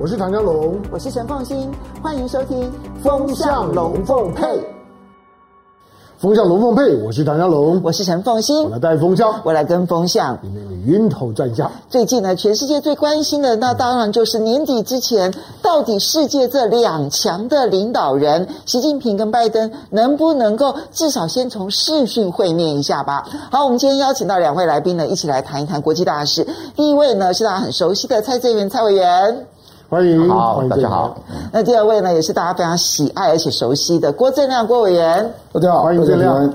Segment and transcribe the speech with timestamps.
[0.00, 1.68] 我是唐湘龙，我是陈凤新，
[2.00, 2.62] 欢迎收听
[3.02, 4.46] 《风向龙凤配》。
[6.18, 10.38] 风向龙凤配，我是唐家龙，我是陈凤新，我来带风向，我来跟风向。
[10.40, 11.68] 里面的晕头转向。
[11.88, 23.24] 最近呢，全世界最关心的，那当然就是年底之前，到底世界这两强的领导人，习近平跟拜登，能不能够至少先从视讯会面一下吧？
[23.50, 26.46] 好，我们今天邀请到两位来宾呢，一起来谈一谈国际大事。
[26.76, 29.44] 第一位呢，是大家很熟悉的蔡正元蔡委员。
[29.90, 31.16] 欢迎，好，大家好。
[31.50, 35.32] 那第二位呢，也是大家非常喜爱而且熟悉的郭正亮郭委员。
[35.50, 36.52] 大家好，欢迎郭正亮。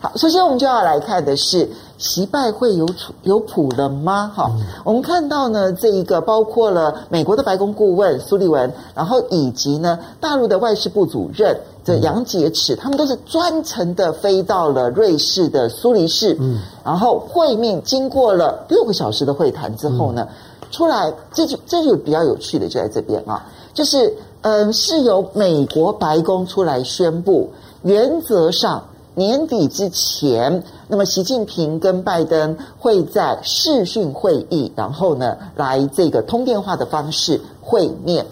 [0.00, 1.68] 好，首先我们就要来看的是
[1.98, 2.86] 习拜会有
[3.22, 4.30] 有谱了吗？
[4.34, 20.26] 哈、嗯，我们看到呢，这一个包括了美国的白宫顾问苏利文，然后以及呢大陆的外事部主任这杨洁篪，他们都是专程的飞到了瑞士的苏黎世，嗯，然后会面经过了六个小时的会谈之后呢。
[20.28, 20.34] 嗯
[20.72, 27.48] 出来，这就这就比较有趣的就在这边啊，就是嗯，是由美国白宫出来宣布，
[27.82, 28.84] 原则上
[29.16, 38.26] 年底之前，那么习近平跟拜登会在视讯会议，然后呢来这个通电话的方式会面。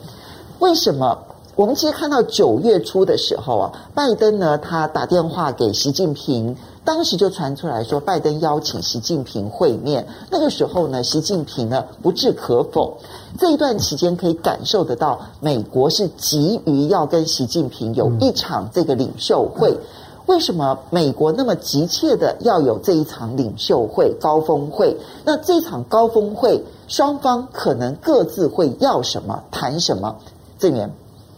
[0.58, 1.18] 为什么？
[1.56, 6.54] 我们其实看到九月初的时候啊，拜登呢他打电话给习近平。
[6.84, 10.06] 当时就传出来说，拜登邀请习近平会面。
[10.30, 12.98] 那个时候呢，习近平呢不置可否。
[13.38, 19.74] 这一段期间可以感受得到，美国是急于要跟习近平有一场这个领袖会。
[20.26, 24.96] 为什么美国那么急切的要有这一场领袖会、高峰会？
[25.24, 30.16] 那这场高峰会，双方可能各自会要什么、谈什么？
[30.58, 30.90] 正元，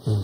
[0.04, 0.22] 嗯。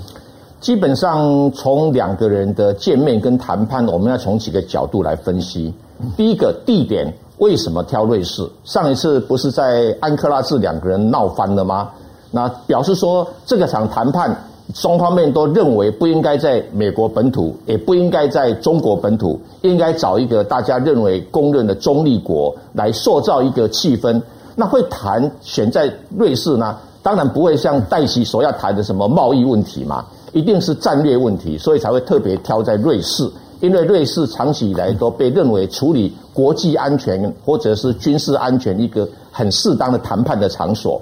[0.61, 5.75] 基本上，从两个人的见面跟谈判，我们要从几个角度来分析。
[6.17, 8.49] 第一个，地点为什么挑瑞士？
[8.63, 11.91] 上一次不是在安克拉治两个人闹翻了吗？
[12.31, 24.21] 那表示说，这个场谈判双方面都认为不应该在美国本土，也不应该在中国本土，应该找一个大家认为公认的中立国来塑造一个气氛。
[24.55, 26.77] 那会谈选在瑞士呢？
[27.03, 30.05] 当然不会像戴琪所要谈的什么贸易问题嘛。
[30.33, 40.99] 一定是战略问题，所以才会特别挑在瑞士，因为瑞士长期以来都被认为处理国际安全或者是军事安全一个很适当的谈判的场所。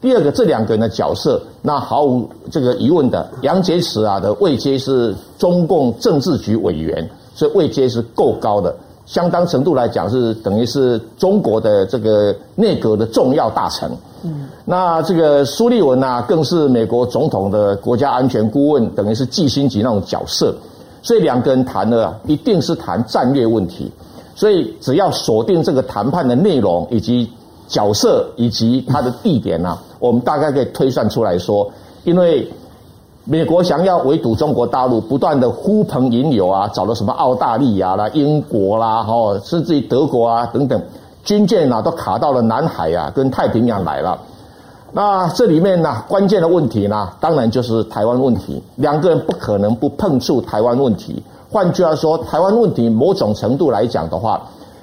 [0.00, 8.74] 第二个，这两个人的角色，那毫无这个疑问的，杨洁篪啊的位阶是中共政治局委员，所以位阶是够高的，
[9.04, 13.90] 相当程度来讲是等于是中国的这个内阁的重要大臣。
[14.22, 20.54] 嗯，那这个苏立文啊，更是美国总统的国家安全顾问，等于是季星级那种角色，
[21.02, 23.90] 所以两个人谈的啊一定是谈战略问题，
[24.34, 27.30] 所以只要锁定这个谈判的内容以及
[27.66, 31.70] 角色以及它的地点啊，我们大概可以推算出来说，
[32.02, 32.50] 因为
[33.24, 40.82] 美国想要围堵中国大陆，不断的呼朋引友啊，找了什么澳大利亚啦、英国啦，哈，甚至于德国啊等等。
[41.22, 44.18] 军舰呐都卡到了南海啊，跟太平洋来了。
[44.90, 48.60] 那这里面呢，关键的问题呢，当然就是台湾问题。
[48.76, 51.22] 两个人不可能不碰触台湾问题。
[51.52, 54.40] 换句话说，台湾问题某种程度来讲的话，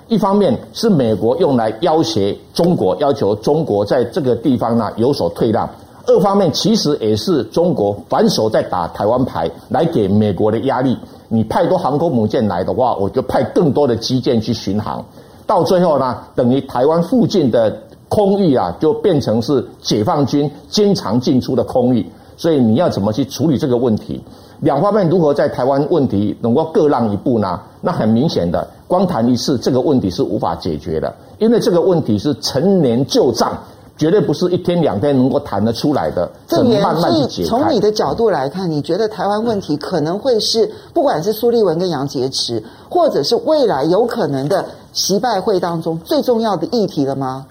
[0.08, 5.68] 一方面是美国用来要挟中国，要求中国在这个地方呢有所退让；
[6.06, 10.98] 二方面其实也是中国反手在打台湾牌，来给美国的压力。
[11.28, 15.04] 你派多航空母舰来的话，我就派更多的机舰去巡航。
[15.46, 22.06] 到最后呢，等于台湾附近的空域啊，就变成是解放军经常进出的空域。
[22.38, 24.22] 所以你要怎么去处理这个问题？
[24.60, 27.60] 两方面如何在台湾问题能够各让一步呢？
[27.82, 33.58] 那很明显的，光谈一次这个问题是无法解决的，因为这个问题是陈年旧账。
[33.98, 37.46] 绝对不是一天两天能够谈得出来的，这慢慢去解决。
[37.46, 44.64] 从你的角度来看，你觉得台湾问题可能会是，不管是苏立文跟杨洁篪，或者是未来有可能的
[44.94, 47.48] 习拜会当中最重要的议题了吗？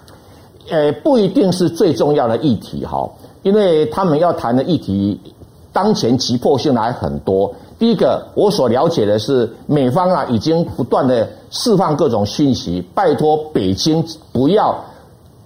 [0.71, 3.11] 呃，不一定是最重要的议题哈，
[3.43, 5.21] 因为他们要谈的议题，
[5.77, 7.53] 当前急迫性还很多。
[7.79, 14.03] 第一个，我所了解的是，美方啊已经不断的释放各种讯息，拜托北京
[14.33, 14.75] 不要。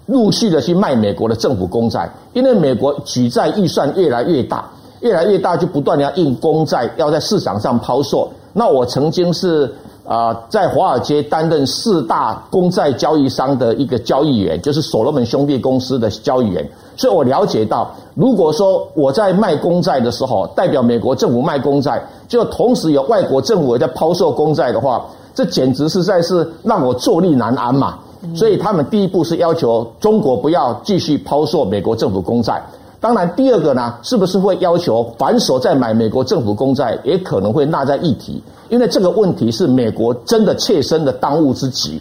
[0.06, 8.30] 陆续的去卖美国的政府公债，因为美国举债预算越来越大，越来越大就不断的要印公债，要在市场上抛售。
[8.52, 9.72] 那我曾经是
[10.10, 25.00] 啊，在华尔街担任四大公债交易商的一个交易员，就是所罗门兄弟公司的交易员，所以我了解到，如果说我在卖公债的时候，代表美国政府卖公债，就同时有外国政府也在抛售公债的话，
[25.32, 27.96] 这简直实在是让我坐立难安嘛。
[28.34, 32.60] 所以他们第一步是要求中国不要继续抛售美国政府公债，
[33.00, 41.98] 当然，第二个呢，是不是会要求反手再买美国政府公债，也可能会纳在议题，因为这个问题是美国真的切身的当务之急。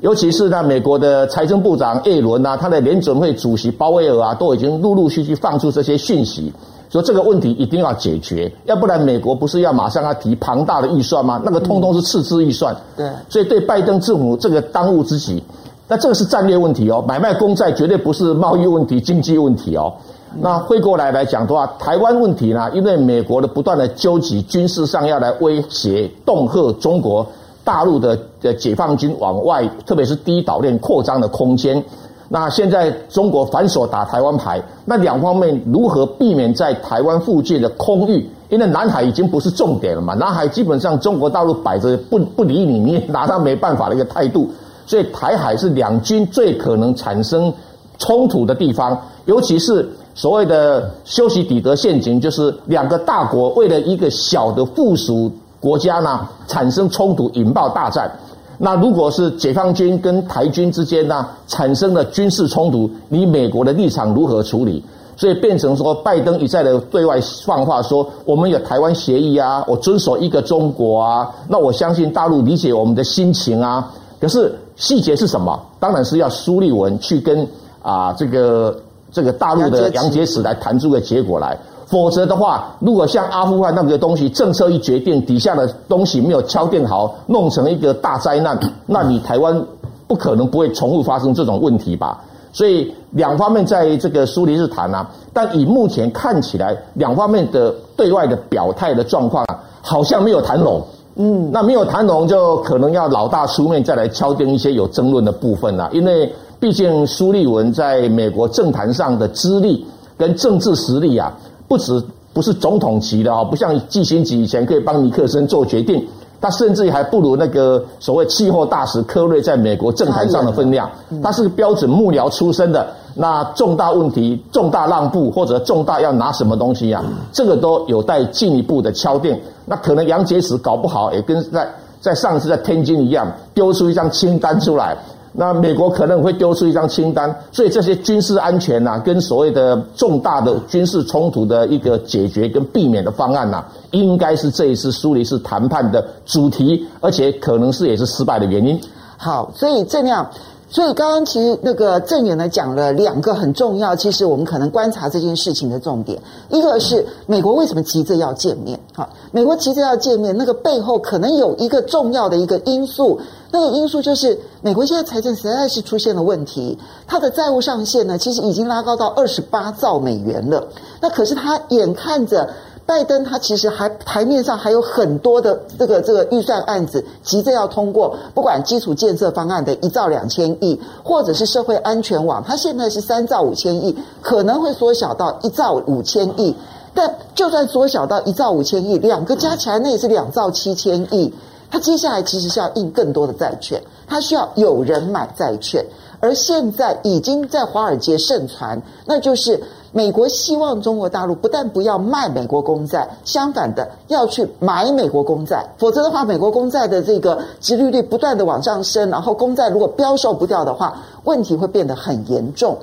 [0.00, 6.52] 尤其是呢，美国的财政部长耶伦啊，他的联准会主席鲍威尔啊，都已经陆陆续续放出这些讯息，
[6.88, 11.42] 说这个问题一定要解决，要不然美国不是要马上要提庞大的预算吗？
[11.44, 12.72] 那个通通是赤字预算。
[12.96, 15.42] 对，所以对拜登政府这个当务之急，
[15.88, 19.92] 那这个是战略问题哦，买卖公债绝对不是贸易问题、经济问题哦。
[20.40, 27.26] 那回过来来讲的话，台湾问题呢，因为美国的不断的纠集军事上要来威胁、恫吓中国。
[27.64, 28.16] 大陆的
[28.54, 31.84] 解放军往外，特别是第一岛链扩张的空间。
[32.30, 38.26] 那现在中国反手打台湾牌，那两方面如何避免在台湾附近的空域？
[38.48, 44.48] 因为南海已经不是重点了嘛，南海基本上中国大陆摆着不不理你，你也拿他没办法的一个态度。
[44.86, 47.52] 所以台海是两军最可能产生
[47.98, 49.86] 冲突的地方，尤其是
[50.18, 55.30] 所谓的修昔底德陷阱，就是两个大国为了一个小的附属。
[55.60, 58.10] 国家呢产生冲突，引爆大战。
[58.58, 64.82] 那如果是解放军跟台军之间呢产生了军事冲突，你美国的立场如何处理？
[65.16, 71.28] 所以变成说，拜登一再的对外放话说，我们有台湾协议啊，我遵守一个中国啊。
[71.48, 73.88] 那我相信大陆理解我们的心情啊。
[74.20, 75.60] 可是细节是什么？
[75.78, 77.46] 当然是要苏立文去跟
[77.82, 78.76] 啊这个
[79.10, 81.58] 这个大陆的杨洁篪来谈出个结果来。
[81.86, 89.64] 否则的话，如果像阿富汗那个东西，政策一决定，底下的东西没有敲定好，弄成一个大灾难， 那你台湾
[90.06, 92.22] 不可能不会重复发生这种问题吧？
[92.52, 100.82] 所以两方面在这个苏黎世谈啊，但以目前看起来，两方面的对外的表态的状况啊，好像没有谈拢。
[101.20, 111.32] 嗯，那没有谈拢，就可能要老大出面再来敲定一些有争论的部分了，因为毕竟苏立文在美国政坛上的资历跟政治实力啊。
[111.68, 112.02] 不止
[112.32, 116.02] 不是总统级的啊，不像季辛吉以前可以帮尼克森做决定，
[116.40, 120.90] 他甚至还不如那个所谓气候大使科瑞在美国政坛上的分量。
[121.22, 129.38] 他是标准幕僚出身的，那重大问题、重大让步或者重大要拿什么东西啊，这个都有待进一步的敲定。
[129.66, 131.68] 那可能杨洁篪搞不好也跟在
[132.00, 134.96] 在上次在天津一样，丢出一张清单出来。
[135.40, 148.76] 那美国可能会丢出一张清单，所以这些军事安全呐、啊，跟所谓的重大的军事冲突的一个解决跟避免的方案呐、啊，应该是这一次苏黎世谈判的主题，而且可能是也是失败的原因。
[149.16, 150.28] 好，所以这样。
[150.70, 156.20] 所以刚刚其实那个郑远呢讲了两个很重要，其实我们可能观察这件事情的重点，
[156.50, 158.78] 一个是美国为什么急着要见面？
[158.94, 163.18] 哈，美国急着要见面，那个背后可能有一个重要的一个因素，
[163.50, 170.66] 那个因素就是美国现在财政实在是出现了问题，它的债务上限呢其实已经拉高到二十八兆美元了，
[171.00, 172.48] 那可是他眼看着。
[172.88, 186.56] 拜登他其实还台面上还有很多的这个这个预算案子急着要通过，不管基础建设方案的一兆两千亿，或者是社会安全网，它现在是三兆五千亿，可能会缩小到一兆五千亿。
[186.94, 191.30] 但就算缩小到一兆五千亿，两个加起来那也是两兆七千亿。
[191.70, 195.84] 他接下来其实是要印更多的债券，他需要有人买债券，
[196.20, 199.62] 而现在已经在华尔街盛传，那就是。
[199.92, 212.76] 美国希望中国大陆不但不要卖美国公债，相反的要去买美国公债，否则的话，美国公债的这个殖利率不断的往上升，然后公债如果标售不掉的话，问题会变得很严重。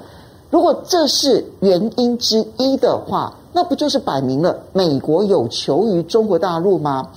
[0.49, 7.09] 如果这是原因之一的话，那不就是摆明了美国有求于中国大陆吗？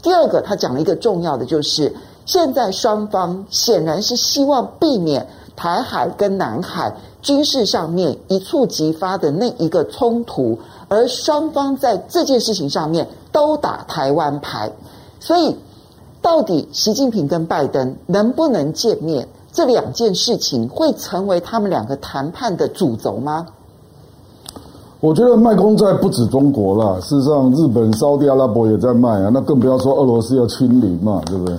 [0.00, 1.94] 第二个，他讲了一个重要的，就是
[2.24, 6.94] 现在双方显然是希望避免台海跟南海。
[7.20, 10.58] 军事上面一触即发的那一个冲突，
[10.88, 14.70] 而双方在这件事情上面都打台湾牌，
[15.18, 15.56] 所以
[16.22, 23.46] 到底习近平跟拜登能不能见面，这两件事情会成为他们两个谈判的主轴吗？
[25.00, 31.56] 我觉得卖公债不止中国了，事实上日本、沙特阿拉伯也在卖啊，那更不要说俄罗斯要清零嘛，对不对？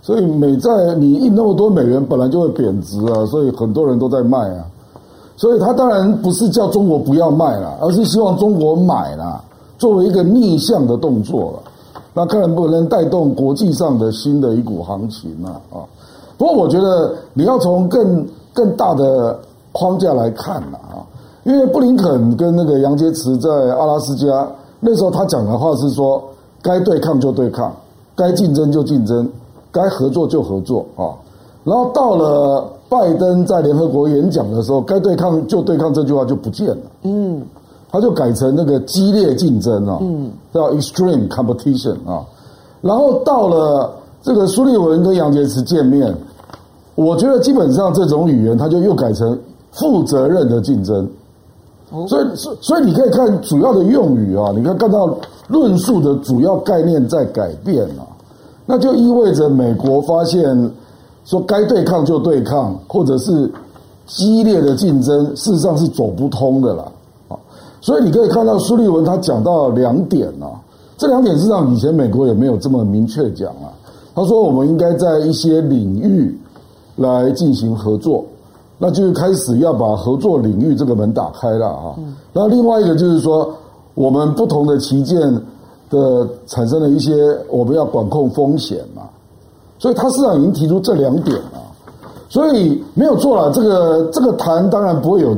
[0.00, 4.64] 所以美债你印那么多美元，本来就会贬值啊，所以很多人都在卖啊。
[5.38, 9.40] 所以他当然不是叫中国不要卖了，而是希望中国买了，
[9.78, 11.60] 作为一个逆向的动作了。
[12.12, 15.54] 那看能不能带动国际上的新的一股行情啊？
[15.72, 15.86] 啊，
[16.36, 19.38] 不过我觉得你要从更更大的
[19.70, 21.06] 框架来看了啊，
[21.44, 26.20] 因为布林肯跟那个杨洁篪在阿拉斯加那时候他讲的话是说，
[26.60, 27.72] 该对抗就对抗，
[28.16, 29.30] 该竞争就竞争，
[29.70, 31.14] 该合作就合作啊。
[31.62, 36.76] 然后到了拜登在联合国演讲的时候，该对抗就对抗这句话就不见了。
[37.02, 37.42] 嗯，
[37.90, 42.24] 他就改成那个激烈竞争啊，嗯，叫 extreme competition 啊。
[42.80, 43.90] 然后到了
[44.22, 46.14] 这个苏利文跟杨洁篪见面，
[46.94, 49.38] 我觉得基本上这种语言他就又改成
[49.72, 51.08] 负责任的竞争。
[52.06, 55.14] 所以，所所以你可以看主要的用语啊，你可以看到
[55.48, 58.04] 论述的主要概念在改变啊，
[58.66, 60.70] 那就意味着美国发现
[61.28, 63.52] 说该对抗就对抗，或者是
[64.06, 66.90] 激烈的竞争，事实上是走不通的啦
[67.28, 67.36] 啊。
[67.82, 70.56] 所以你可以看到苏利文他讲到两点啊，
[70.96, 73.68] 这两点事实上以前美国也没有这么明确讲啊。
[74.14, 76.34] 他说我们应该在一些领域
[76.96, 78.24] 来进行合作。
[78.80, 81.94] 那就是开始要把合作领域这个门打开了啊。
[82.32, 83.52] 那另外一个就是说，
[83.94, 85.20] 我们不同的旗舰
[85.90, 89.02] 的产生了一些我们要管控风险嘛。
[89.78, 91.62] 所以他市场已经提出这两点了，
[92.28, 93.50] 所以没有错了。
[93.52, 95.36] 这个这个谈当然不会有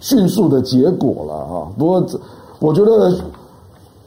[0.00, 1.68] 迅速的结果了啊。
[1.78, 2.04] 不过
[2.58, 3.14] 我觉得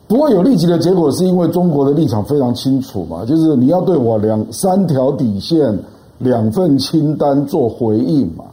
[0.08, 5.78] 不会有立即的结果，是因为中国的立场非常清楚嘛，就是你要对我两三条底线、
[6.18, 8.46] 两份清单做回应嘛。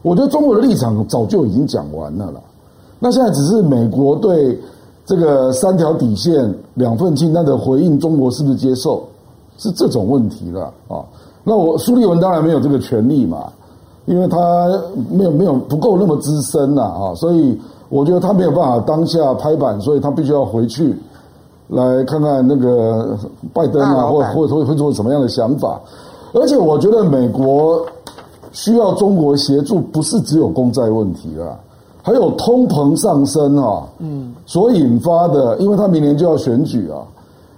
[0.00, 2.40] 我觉得中国的立场早就已经讲完了了，
[2.98, 4.58] 那现在只是美国对
[5.04, 9.04] 这个三条底线、两份清单的回应，中国是不是接受，
[9.58, 11.04] 是这种问题了啊？
[11.44, 13.52] 那我苏利文当然没有这个权利嘛，
[14.06, 14.38] 因为他
[15.10, 17.58] 没有没有不够那么资深呐啊，所以
[17.88, 20.94] 我觉得他没有办法当下拍板，所以他必须要回去
[21.68, 23.16] 来看看那个
[23.52, 25.80] 拜登啊，或或会会做什么样的想法，
[26.32, 27.84] 而且我觉得美国。
[28.52, 31.58] 需要中国协助，不是只有公债问题啦，
[32.02, 37.04] 还有通膨上升啊，嗯，所引发的，因为他明年就要选举啊，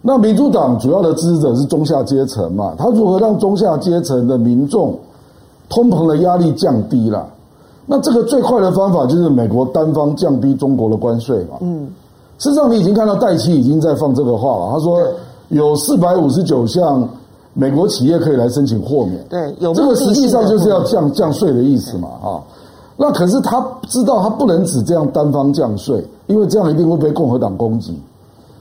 [0.08, 4.98] 那民主党主要的支持者是中下阶层嘛，他如何让中下阶层的民众
[5.68, 7.28] 通膨的压力降低了？
[7.84, 11.88] 那这个最快的方法就是美国单方降低中国的关税嘛，嗯，
[12.38, 14.98] 事实上你已经看到戴琪已经在放这个话了，他说
[15.50, 17.06] 有四百五十九项。
[17.54, 22.38] 美国企业可以来申请豁免，对，有这个实际上就是要降降税的意思嘛，啊，
[22.96, 28.00] 那可是他知道他不能只这样单方降税，因为这样一定会被共和党攻击，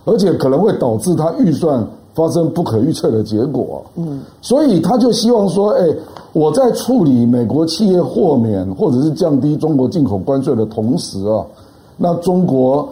[0.08, 1.86] 而且可能会导致他预算
[2.16, 5.86] 发生不可预测的结果，嗯，所以他就希望说，哎，
[6.34, 11.46] 我在处理美国企业豁免或者是降低中国进口关税的同时啊，
[11.96, 12.90] 那中国。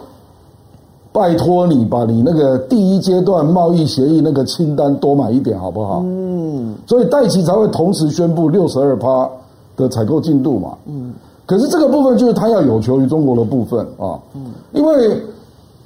[1.15, 6.01] 拜托你把你那个第一阶段贸易协议那个清单多买一点好不好？
[6.03, 9.25] 嗯，所以戴琪才会同时宣布六十二趴
[9.77, 10.77] 的采购进度嘛。
[10.85, 11.13] 嗯，
[11.45, 14.19] 可是这个部分就是他要有求于中国的部分啊。
[14.33, 15.17] 嗯，因为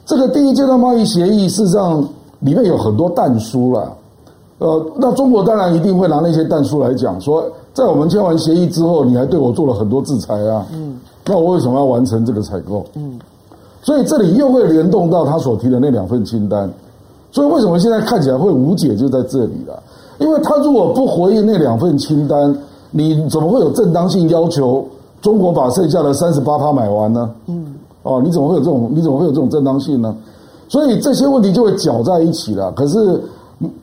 [0.10, 2.02] 这个第一阶段贸易协议事实上
[2.40, 3.94] 里面有很多但书了。
[4.58, 10.66] 呃，那中国当然一定会拿那些但书来讲，说在我们签完协议之后，你还对我做了很多制裁啊。
[10.74, 10.98] 嗯，
[11.28, 12.84] 那我为什么要完成这个采购？
[12.96, 13.20] 嗯。
[13.84, 16.68] 所以这里又会联动到他所提的那两份清单，
[17.32, 19.80] 所以为什么现在看起来会无解，就在这里了。
[20.18, 22.58] 因为他如果不回应那两份清单，
[22.90, 24.84] 你怎么会有正当性要求
[25.22, 27.30] 中国把剩下的三十八趴买完呢？
[27.46, 28.92] 嗯，哦，你怎么会有这种？
[28.94, 30.16] 你怎么会有这种正当性呢？
[30.68, 32.72] 所以这些问题就会搅在一起了。
[32.74, 33.22] 可是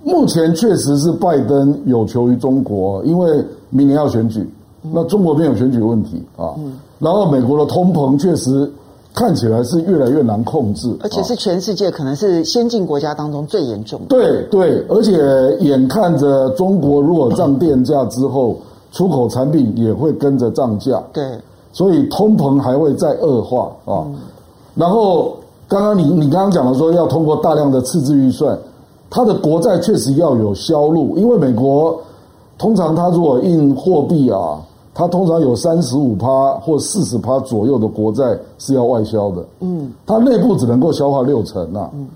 [0.03, 4.49] 目前确实是拜登有求于中国，因为明年要选举，
[4.93, 6.55] 那中国没有选举问题啊。
[6.99, 8.71] 然后美国的通膨确实。
[9.19, 14.09] 看起来是越来越难控制，而且是全世界可能是先进国家当中最严重的。
[14.09, 15.17] 对对，而且
[15.65, 18.59] 眼看着中国如果涨电价之后，
[18.93, 21.03] 出口产品也会跟着涨价。
[21.15, 21.25] 对，
[21.77, 24.07] 所以通膨还会再恶化啊。
[24.75, 25.37] 然后
[25.69, 28.59] 刚刚你你刚刚讲的说要通过大量的赤字预算，
[29.11, 32.01] 它的国债确实要有销路，因为美国
[32.57, 34.59] 通常它如果印货币啊。
[34.99, 42.09] 它通常有三十五趴或四十趴左右的国债是要外销的，嗯，它内部只能够消化六成啊，嗯，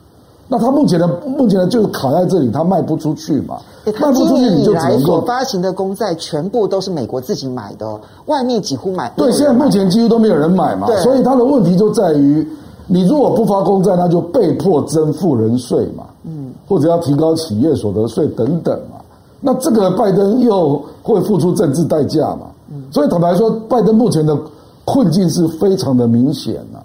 [0.53, 12.45] 那他目前的目前的就是卡在这里，他卖不出去嘛，卖不出去你就只能够所发行的公债全部都是美国自己买的，外面几乎买，对，现在目前几乎都没有人买嘛，所以他的问题就在于，
[12.89, 18.99] 你如果不发公债，那就被迫征富人税嘛，嗯，或者要提高企业所得税等等嘛，
[19.41, 22.49] 那这个拜登又会付出政治代价嘛。
[22.91, 24.37] 所以坦白说，拜登目前的
[24.85, 26.81] 困境是非常的明显呐，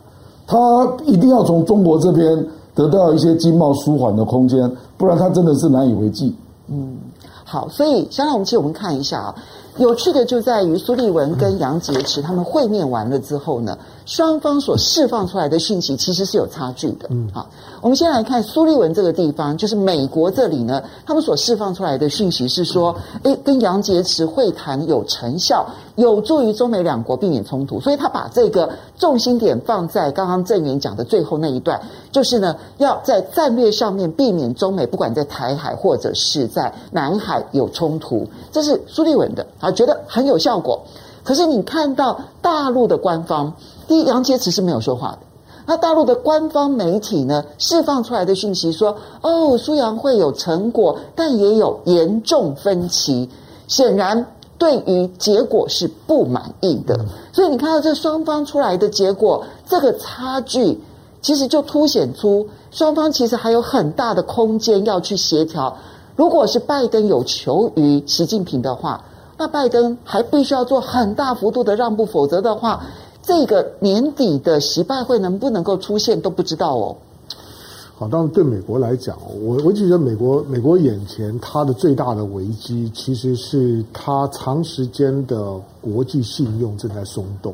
[0.46, 2.46] 他一定要从中国这边
[2.76, 6.36] 得到一些经贸舒缓的空间，不然他真的是难以为继。
[6.68, 6.98] 嗯，
[7.44, 9.36] 好，所以现在我们其实我们看一下啊，
[9.78, 17.08] 有趣的就在于苏立文跟杨洁篪他们会面完了之后呢，双方所释放出来的讯息其实是有差距的。
[17.10, 17.50] 嗯，好，
[17.82, 28.70] 我们先来看苏利文这个地方，就是美国这里呢，他们所释放出来的讯息是说，诶，跟杨洁篪会谈有成效，有助于中美两国避免冲突，所以他把这个
[29.00, 31.82] 重心点放在刚刚郑源讲的最后那一段，
[32.12, 40.80] 就是呢，要在战略上面避免中美不管在台海或者是在南海有冲突，这是苏利文的啊，觉得很有效果。
[41.24, 43.52] 可是你看到大陆的官方。
[43.88, 45.20] 第一，杨洁篪是没有说话的。
[45.68, 53.28] 那大陆的官方媒体呢，释放出来的讯息说：“哦，苏杨会有成果，但也有严重分歧。
[53.68, 54.28] 显然，
[54.60, 57.04] 对于结果是不满意的。
[57.34, 60.80] 所以你看到这双方出来的结果，这个差距
[61.22, 65.76] 其实就凸显出双方其实还有很大的空间要去协调。
[66.16, 69.04] 如果是拜登有求于习近平的话，
[69.36, 72.84] 那拜登还必须要做很大幅度的让步，否则的话。”
[73.26, 76.96] 这个年底的习拜会能不能够出现都不知道哦。
[77.98, 87.54] 好，当然对美国来讲，我我觉得美国美国眼前它的最大的危机，其实是它长时间的国际信用正在松动。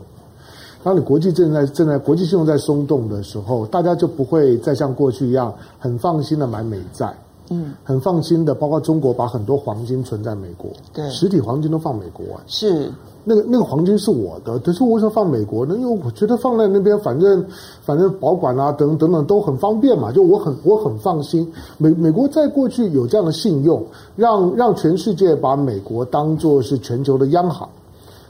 [0.84, 7.16] 当你国际正在正在国际信用在松动的时候，大家就不会再像过去一样很放心的买美债，
[7.52, 12.90] 嗯，很放心的，包括中国把很多黄金存在美国，对，实体黄金都放美国啊，是。
[13.24, 15.76] 那个那个黄金是我的，可是我为什么放美国呢？
[15.78, 17.46] 因为我觉得放在那边，反正
[17.84, 21.48] 反正保管啊，等等等都很方便嘛，就我很我很放心。
[21.78, 27.70] 美美国在过去有这样的信用，让让全世界把美国当做是全球的央行，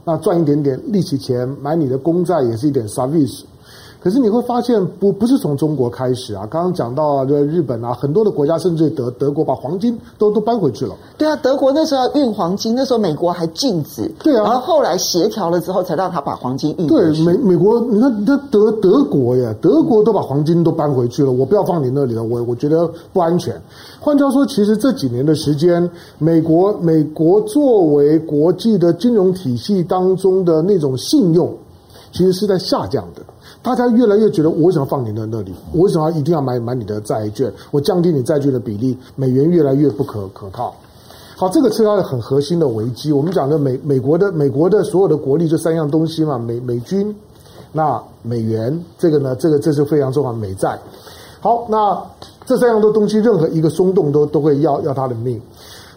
[0.04, 3.44] 那赚一点点利息钱，买你的公债也是一点 service。
[4.04, 6.48] 可是你会发现不，不不是从中国开始啊。
[6.50, 10.96] 刚刚讲到啊，这日本啊，很多的国家，甚至德德国把黄金都都搬回去了。
[11.20, 14.12] 对啊，德国那时候要运黄金，那时候美国还禁止。
[14.24, 17.24] 对啊，然后后来协调了之后，才让他把黄金运回去。
[17.24, 23.56] 对，美美国，你看那德德国呀，德国都把黄金都搬回去了，我不要放你那里了，我我觉得不安全。
[24.00, 31.56] 换句话说，其实这几年的时间，美国美国作为国际的金融体系当中的那种信用，
[32.12, 33.22] 其实是在下降的。
[33.64, 35.54] 大家越来越觉得，我为什么放你在那里？
[35.72, 37.52] 我为什么一定要买买你的债券？
[37.70, 40.76] 我降低你债券的比例，美元越来越不可可靠。
[41.38, 43.12] 好，这个是它的很核心的危机。
[43.12, 47.16] 我们讲的美美国的美国的所有的国力就三样东西嘛，美美军，
[47.72, 50.80] 那美元，这个呢，这个这是非常重要美债。
[51.40, 52.00] 好，那
[52.46, 55.40] 这三样的东西，任何一个松动都都会要要他的命。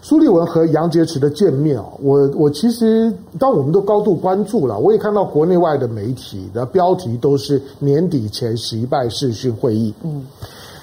[0.04, 9.94] 苏立文和杨洁篪的见面啊，我我其实当我们都高度关注了，我也看到国内外的媒体的标题都是年底前习拜视讯会议。
[10.02, 10.26] 嗯，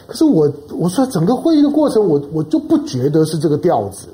[0.08, 4.08] 可是我我说整个会议的过程，我我就不觉得是这个调子。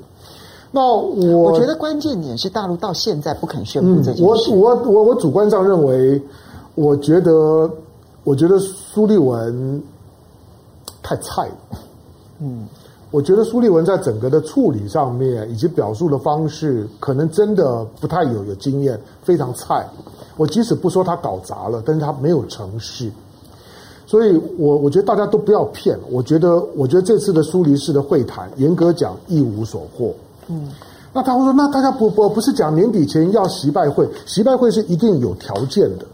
[0.70, 4.22] 那我我觉得关键点是大陆到现在不肯宣布这件事。
[4.22, 6.20] 我我我我主观上认为，
[6.74, 7.70] 我觉得
[8.24, 9.82] 我觉得苏立文
[11.02, 11.78] 太菜了。
[12.40, 12.66] 嗯。
[13.10, 19.88] 我觉得苏立文在整个的处理上面以及表述的方式，可能真的不太有有经验，非常菜。
[20.36, 23.10] 我即使不说他搞砸了，但是他没有程序。
[24.06, 25.98] 所以我我觉得大家都不要骗。
[26.10, 30.14] 我觉得我觉得这次的苏黎世的会谈，严格讲一无所获。
[30.48, 30.68] 嗯，
[31.12, 36.04] 那他会说，那大家不不不是讲年底前要习拜会，习拜会是一定有条件的。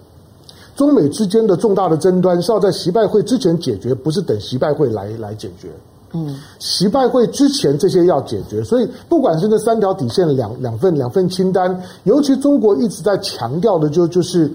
[0.76, 5.68] 中美之间的重大的争端是要在习拜会之前解决，不是等习拜会来来解决。
[6.16, 14.48] 嗯，习拜会之前这些要解决，所以不管是那三条底线两两份两份清单，尤其中国一直在强调的就就是，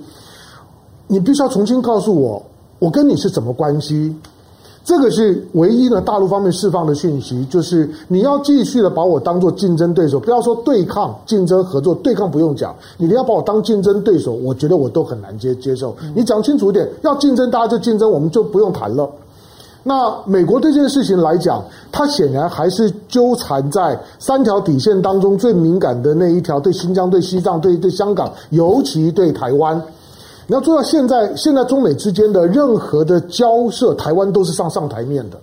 [1.07, 2.41] 你必须要重新告诉我，
[2.79, 4.15] 我跟你是什么关系，
[4.85, 15.93] 这个是唯一的大陆方面释放的讯息，就是你要继续的把我当做竞争对手，不要说对抗、竞争、合作，对抗不用讲，你要把我当竞争对手，我觉得我都很难接接受。
[16.15, 19.09] 你讲清楚一点，要竞争大家就竞争，我们就不用谈了。
[19.89, 29.81] 那美国对这件事情来讲，它显然还是纠缠在三条底线当中最敏感的那一条，对新疆、对西藏、对对香港，尤其对台湾。
[30.45, 35.39] 你要做到现在，现在中美之间的任何的交涉，台湾都是上上台面的，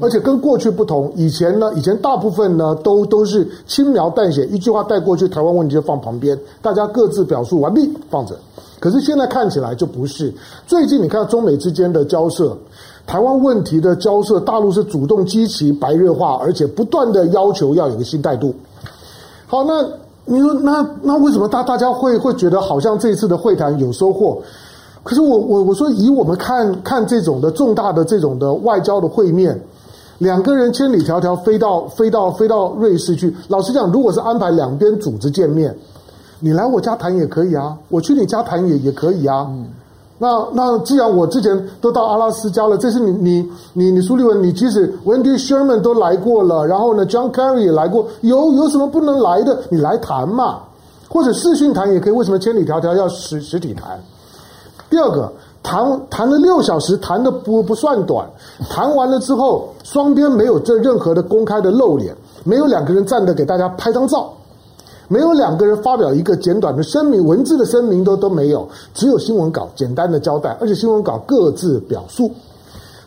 [0.00, 1.12] 而且跟过去不同。
[1.16, 8.38] 以前呢，以前大部分呢都都是轻描淡写，一句话带过去，台湾问题就放旁边，大家各自表述完毕，放着。
[8.78, 10.32] 可是现在看起来就不是。
[10.64, 12.56] 最近你看中美之间的交涉。
[13.06, 18.54] 台湾问题的交涉，大陆是主动激起白热化，而且不断的要求要有个新态度。
[19.46, 19.84] 好，那
[20.24, 24.40] 你说那那为什么大大家会会觉得好像这次的会谈有收获？
[25.02, 29.58] 可是我我我说以我们看看这种的重大的这种的外交的会面，
[30.18, 35.74] 两个人千里迢迢飞到飞到飞到瑞士去，老实讲，如果是安排两边组织见面，
[36.38, 39.50] 你来我家谈也可以啊，我去你家谈也也可以啊。
[40.22, 49.58] 那那既然我之前都到阿拉斯加了，这次你你你你苏利文，你即使 Wendy Sherman 都来过了，然后呢，John Kerry 也来过，有有什么不能来的？
[49.70, 50.58] 你来谈嘛，
[51.08, 52.12] 或者视讯谈也可以。
[52.12, 53.98] 为什么千里迢迢要实实体谈？
[54.90, 58.28] 第二个，谈谈了六小时，谈的不不算短，
[58.68, 64.30] 谈完了之后，双边没有这任何的公开的露脸，没有两个人站着给大家拍张照。
[65.12, 72.30] 没有两个人发表一个简短的声明，文字的声明都都没有，只有新闻稿简单的交代，而且新闻稿各自表述。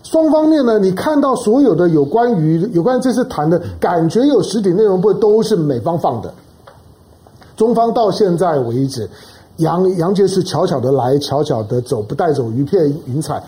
[0.04, 6.34] 双方面呢，你看到所有的有关于有关这次谈的感觉有实体内容，不都是美方放的？
[7.56, 9.10] 中方到现在为止，
[9.58, 13.42] 杨杨洁篪悄悄的来，悄悄的走，不带走一片云彩。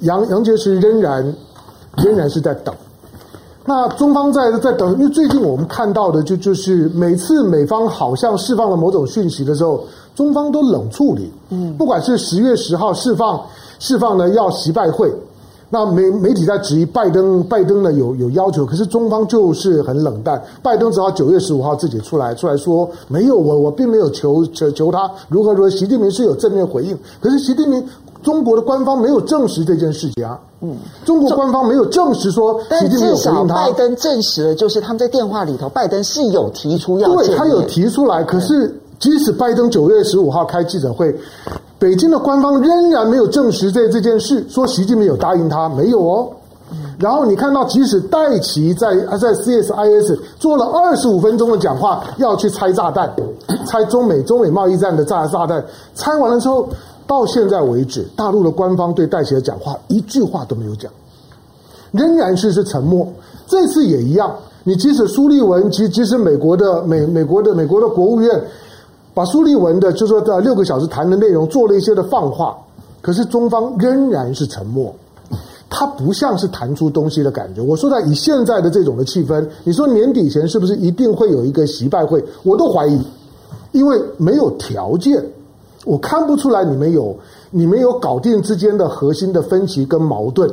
[0.00, 1.32] 杨杨洁篪仍然
[1.96, 2.74] 仍然是在等。
[3.66, 11.30] 那中方在在等，因为最近我们看到的就就是每次美方好像释放了某种讯息的时候，中方都冷处理。
[11.50, 13.40] 嗯，不管是十月十号释放
[13.78, 15.12] 释放呢要习拜会，
[15.68, 20.42] 那媒媒体在质疑拜登，拜登呢有有要求，可是中方就是很冷淡。
[20.62, 25.70] 拜登只好九月十五号自己出来出来说没有，我我并没有求求求他如何如何。
[25.70, 27.84] 习近平是有正面回应，可是习近平。
[28.22, 38.22] 中国的官方没有证实这件事情啊，嗯，中国官方没有证实说，但至少拜登证实了，就是他们在电话里头，拜登是有提出要，对，他有提出来。
[38.22, 41.14] 可是即使拜登九月十五号开记者会，
[41.78, 46.28] 北京的官方仍然没有证实这这件事，说习近平有答应他，没有哦。
[46.98, 53.10] 然后你看到，即使戴奇在在 CSIS 做了二十五分钟的讲话，要去拆炸弹，
[53.66, 56.68] 拆中美中美贸易战的炸炸弹，拆完了之后。
[57.10, 60.88] 到现在为止，大陆的官方对戴琪的讲话一句话都没有讲，
[61.90, 63.04] 仍然是是沉默。
[63.48, 68.40] 这次也一样，你即使苏利文，即即使美国的美美国的美国的国务院
[69.12, 72.56] 把苏利文的就说在六个小时谈的内容做了一些的放话，
[73.02, 74.94] 可是中方仍然是沉默，
[75.68, 77.60] 它不像是谈出东西的感觉。
[77.60, 82.24] 我说在以现在的这种的气氛，你说年底前是不是一定会有一个习拜会？
[82.44, 83.02] 我都怀疑，
[83.72, 85.20] 因为没有条件。
[85.84, 87.16] 我看不出来你们有
[87.50, 90.50] 你们有搞定之间的核心的分歧跟矛盾，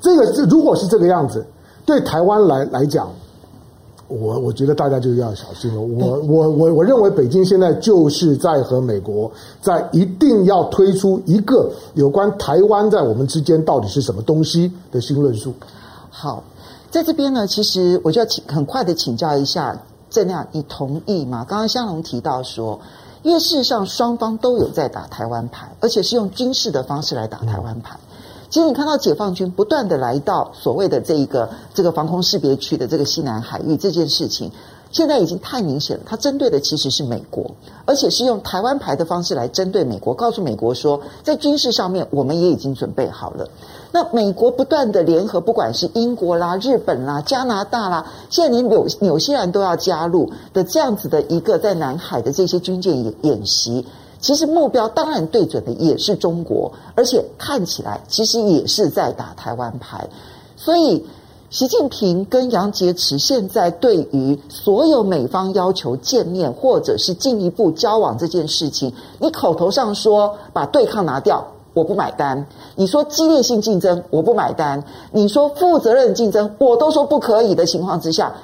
[0.00, 1.44] 这个是如果是这个样子，
[1.84, 3.10] 对台湾来来讲，
[4.08, 5.80] 我我觉得大家就要小心了。
[5.80, 15.52] 我我我我认为北京现在就是在和美国在一定要推出一个有关台湾在我们之间到底是什么东西的新论述。
[16.10, 16.42] 好，
[16.90, 19.78] 在这边呢，其实我就要请很快的请教一下
[20.14, 21.44] 郑亮，你同意吗？
[21.46, 22.80] 刚刚香龙提到说。
[23.24, 27.98] 因为事实上，双方都有在打台湾牌，而且是用军事的方式来打台湾牌。
[28.50, 34.52] 其实你看到解放军不断的来到所谓的这一个这个防空识别区的这个西南海域这件事情，
[34.94, 36.04] 现在已经太明显了。
[36.06, 37.50] 它针对的其实是美国，
[37.84, 43.46] 而且是用台湾牌的方式来针对美国，告诉美国说，在军事上面我们也已经准备好了。
[43.90, 53.84] 那美国不断的联合，不管是英国啦、日本啦、加拿大啦，现在连纽纽西兰都要加入的这样子的一个在南海的这些军舰演演习，
[54.20, 60.08] 其实目标当然对准的也是中国，而且看起来其实也是在打台湾牌。
[60.56, 61.04] 所以，
[61.54, 71.46] 习近平跟杨洁篪现在对于所有美方要求见面或者是进一步交往这件事情，你口头上说把对抗拿掉。
[71.72, 78.34] 我不买单，你说激烈性竞争，我不买单；你说负责任竞争，我都说不可以的情况之下，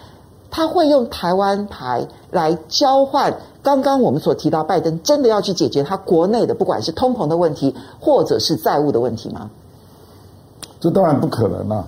[0.49, 3.37] 他会用台湾牌来交换。
[3.61, 9.51] 刚刚我们所提到，拜登真的要去解决他国内的不管是通膨的问题，或者是债务的问题吗？
[10.79, 11.85] 这当然不可能啊！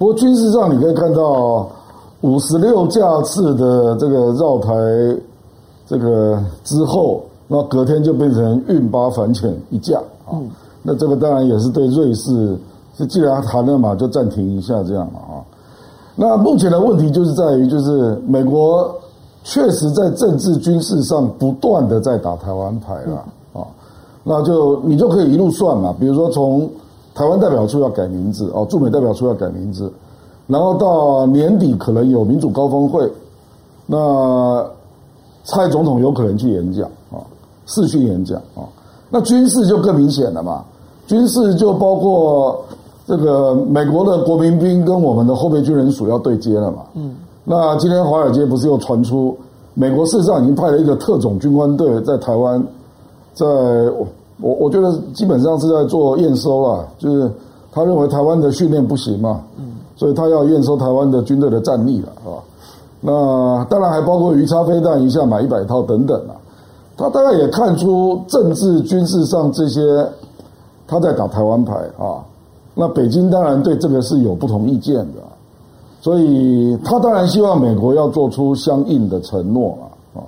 [0.00, 1.68] 不过军事上你可以看到，
[2.22, 4.72] 五十六架次的这个绕台，
[5.86, 10.32] 这个之后，那隔天就变成运八反潜一架啊。
[10.32, 10.48] 嗯
[10.82, 12.56] 那这个当然也是对瑞士，
[12.96, 15.44] 是既然谈了嘛，就暂停一下这样了啊。
[16.16, 18.90] 那目前的问题就是在于，就是美国
[19.44, 23.66] 确实在政治军事上不断的在打台湾牌了啊。
[24.24, 26.66] 那就你就可以一路算嘛，比如说从
[27.14, 29.92] 台湾代表处要改名字哦，驻美代表处要改名字，
[30.46, 33.10] 然后到年底可能有民主高峰会，
[33.86, 34.64] 那
[35.44, 37.18] 蔡总统有可能去演讲啊，
[37.66, 38.62] 视讯演讲啊。
[39.10, 40.64] 那军事就更明显了嘛，
[41.06, 42.64] 军事就包括
[43.06, 46.82] 这个美国的国民兵跟我们的后备军人署要对接了嘛。
[46.94, 47.16] 嗯。
[47.42, 49.36] 那今天华尔街不是又传出，
[49.74, 52.64] 美国事实上已经派了一个特种军官队在台湾，
[53.34, 53.46] 在
[54.40, 57.30] 我我觉得基本上是在做验收了，就是
[57.72, 62.40] 他认为台湾的训练不行嘛，嗯，所以他要验收台湾的军队的战力了，啊？
[63.00, 66.36] 那当然还包括鱼叉飞弹一下买一百套等等啊。
[66.96, 70.06] 他大概也看出政治军事上这些
[70.86, 72.20] 他在打台湾牌啊。
[72.74, 75.22] 那北京当然对这个是有不同意见的，
[76.00, 79.76] 所以他当然希望美国要做出相应的承诺
[80.14, 80.20] 啊。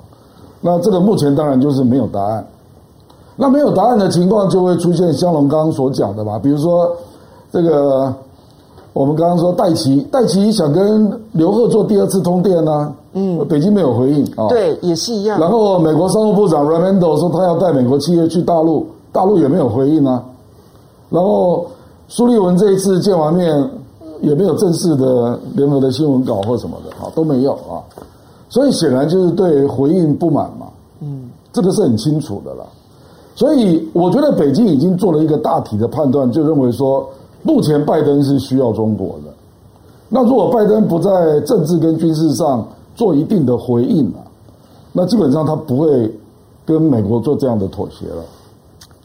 [0.61, 2.47] 那这个目前当然就是没有答案。
[3.43, 6.39] 那没有答案的情况，就会出现香龙刚刚所讲的吧？
[6.39, 6.89] 比如说
[7.51, 8.15] 这个，
[8.93, 14.47] 我们刚刚说戴琪，戴琪想跟刘鹤做第二次通电呢，嗯，北京没有回应啊。
[14.49, 15.41] 对，也是一样。
[15.41, 20.23] 然后美国商务部长 Raimondo 说他要带美国企业去大陆，大陆也没有回应啊。
[21.11, 21.67] 然后
[22.07, 23.69] 苏立文这一次见完面，
[24.21, 27.83] 也没有正式的联合的新闻稿或什么的啊，都没有啊。
[28.49, 30.69] 所以显然就是对回应不满嘛，
[31.01, 32.65] 嗯，这个是很清楚的了。
[33.35, 37.09] 所以我觉得北京已经做了一个大体的判断，就认为说，
[37.43, 39.33] 目前拜登是需要中国的。
[40.09, 44.21] 那如果拜登不在政治跟军事上做一定的回应啊，
[44.93, 46.15] 那基本上他不会
[46.67, 48.23] 跟美国做这样的妥协了。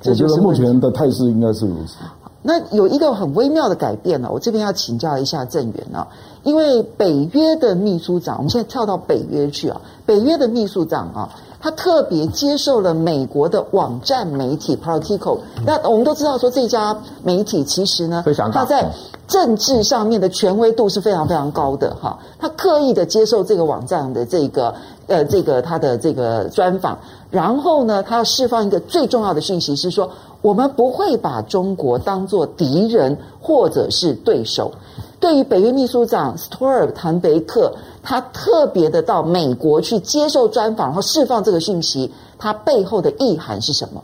[0.06, 1.96] 我觉得目前的态势应该是如此。
[2.44, 6.08] 那有一个很微妙的改变呢，我这边要请教一下郑源啊，
[6.44, 11.30] 因为北约的秘书长，我们现在跳到北约去啊，北约的秘书长啊。
[11.60, 18.92] 他特别接受了美国的网站媒体 Politico，那我们都知道说这家媒体其实呢，他在
[19.28, 22.20] 政治上面的权威度是非常非常高的哈。
[22.40, 24.74] 他刻意的接受这个网站的这个
[25.08, 27.00] 呃这个他的这个专访，
[27.32, 30.10] 然后呢，他要释放一个最重要的讯息是说，
[30.42, 34.72] 我们不会把中国当做敌人或者是对手。
[35.20, 44.04] 对于北约秘书长斯托尔滕贝克，他特别的到美国去接受专访，然后释放这个讯息，他背后的意涵是什么？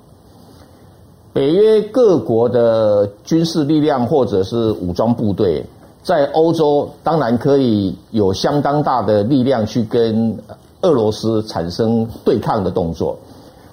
[1.31, 5.65] 北约各国的军事力量或者是武装部队，
[6.03, 10.37] 在欧洲当然可以有相当大的力量去跟
[10.81, 13.17] 俄罗斯产生对抗的动作，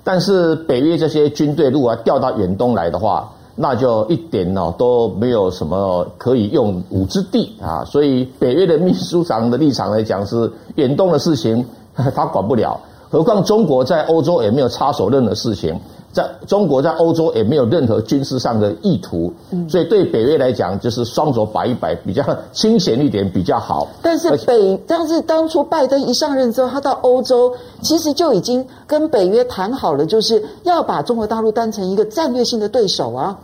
[0.04, 3.30] 但是北约这些军队如果要调到远东来的话，
[3.62, 11.62] 那就一点哦都没有什么可以用武之地啊，所以北约的秘书长的立场来讲是远东的事情
[11.94, 15.78] 他管不了，何况中国在欧洲也没有插手任何事情，
[16.10, 19.30] 在中国在欧洲也没有任何军事上的意图，
[19.68, 23.86] 所以对北约来讲就是双手摆一摆，比较清闲一点比较好。
[24.00, 33.38] 但是北，但是当初拜登一上任之后，他到欧洲其实就已经跟北约谈好了，就是要把中国大陆当成一个战略性的对手啊。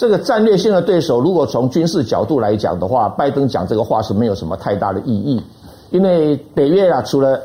[0.00, 5.42] 这个战略性的对手，如果从军事角度来讲的话，拜登讲这个话是没有什么太大的意义，
[5.90, 7.38] 因为北约啊，除了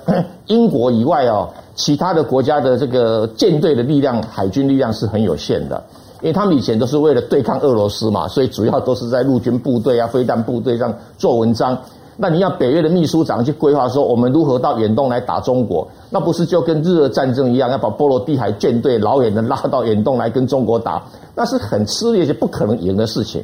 [0.48, 5.84] 英国以外哦，其他的国家的这个舰队的力量、海军力量是很有限的，
[6.22, 11.78] 因为他们以前都是为了对抗俄罗斯嘛，所以主要都是在陆军部队啊、飞弹部队上做文章。
[12.18, 21.04] 那你要北约的秘书长去规划说，我们如何到远东来打中国，那不是就跟日俄战争一样，要把波罗的海舰队老远的拉到远东来跟中国打，
[21.36, 23.44] 那是很吃力且不可能赢的事情。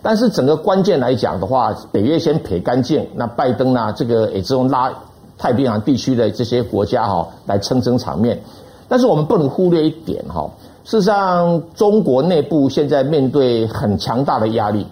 [0.00, 4.90] 但是整个关键来讲的话，北约先撇干净，那拜登呢，这个也只能拉
[5.36, 8.40] 太平洋地区的这些国家哈来撑撑场面。
[8.88, 10.48] 但是我们不能忽略一点哈，
[10.84, 14.86] 事实上中国内部现在面对很强大的压力。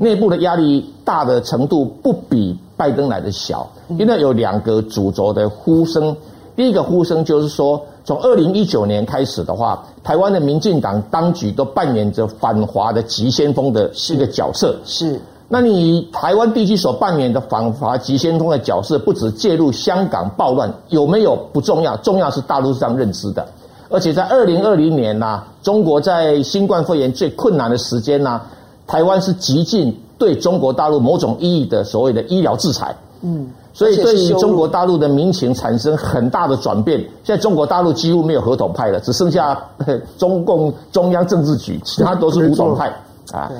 [0.00, 6.16] 内部的压力大的程度不比拜登来的小，因为有两个主轴的呼声。
[6.56, 14.76] 第一个呼声就是说，从二零一九年开始的话，台湾的民进党当局都扮演着反华的急先锋的一个角色。
[14.84, 23.46] 是，那你台湾地区所扮演的反华急先锋的角色，不止介入香港暴乱，有没有不重要，重要是大陆上认知的。
[23.88, 28.40] 而且在二零二零年呐，中国在新冠肺炎最困难的时间呐。
[28.88, 36.98] 台湾是极尽对中国大陆某种意义的所谓的医疗制裁，嗯，所以对于中国大陆的民情产生很大的转变。
[37.22, 39.62] 现在中国大陆几乎没有合统派了，只剩下
[40.16, 42.88] 中共中央政治局，其他都是武统派
[43.30, 43.52] 啊。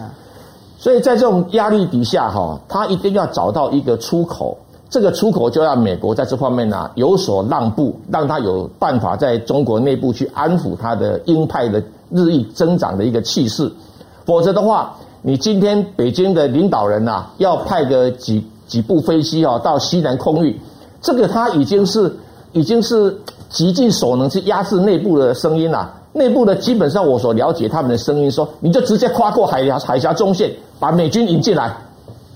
[0.78, 4.56] 所以在这种压力底下，哈，他一定要找到一个出口。
[4.88, 13.70] 这个出口就要美国在这方面呢有所让步，让他有办法在中国内部去安抚他的鹰派的日益增长的一个气势，
[14.24, 14.96] 否则的话。
[15.22, 20.58] 你今天北京的领导人呐、啊，要派个几几部飞机啊到西南空域，
[21.02, 22.14] 这个他已经是
[22.52, 23.16] 已经是
[23.48, 25.92] 极尽所能去压制内部的声音了。
[26.12, 31.76] 内部的基本上我所了解他们的声音说，你就直接跨过海峡海峡中线，把美军引进来。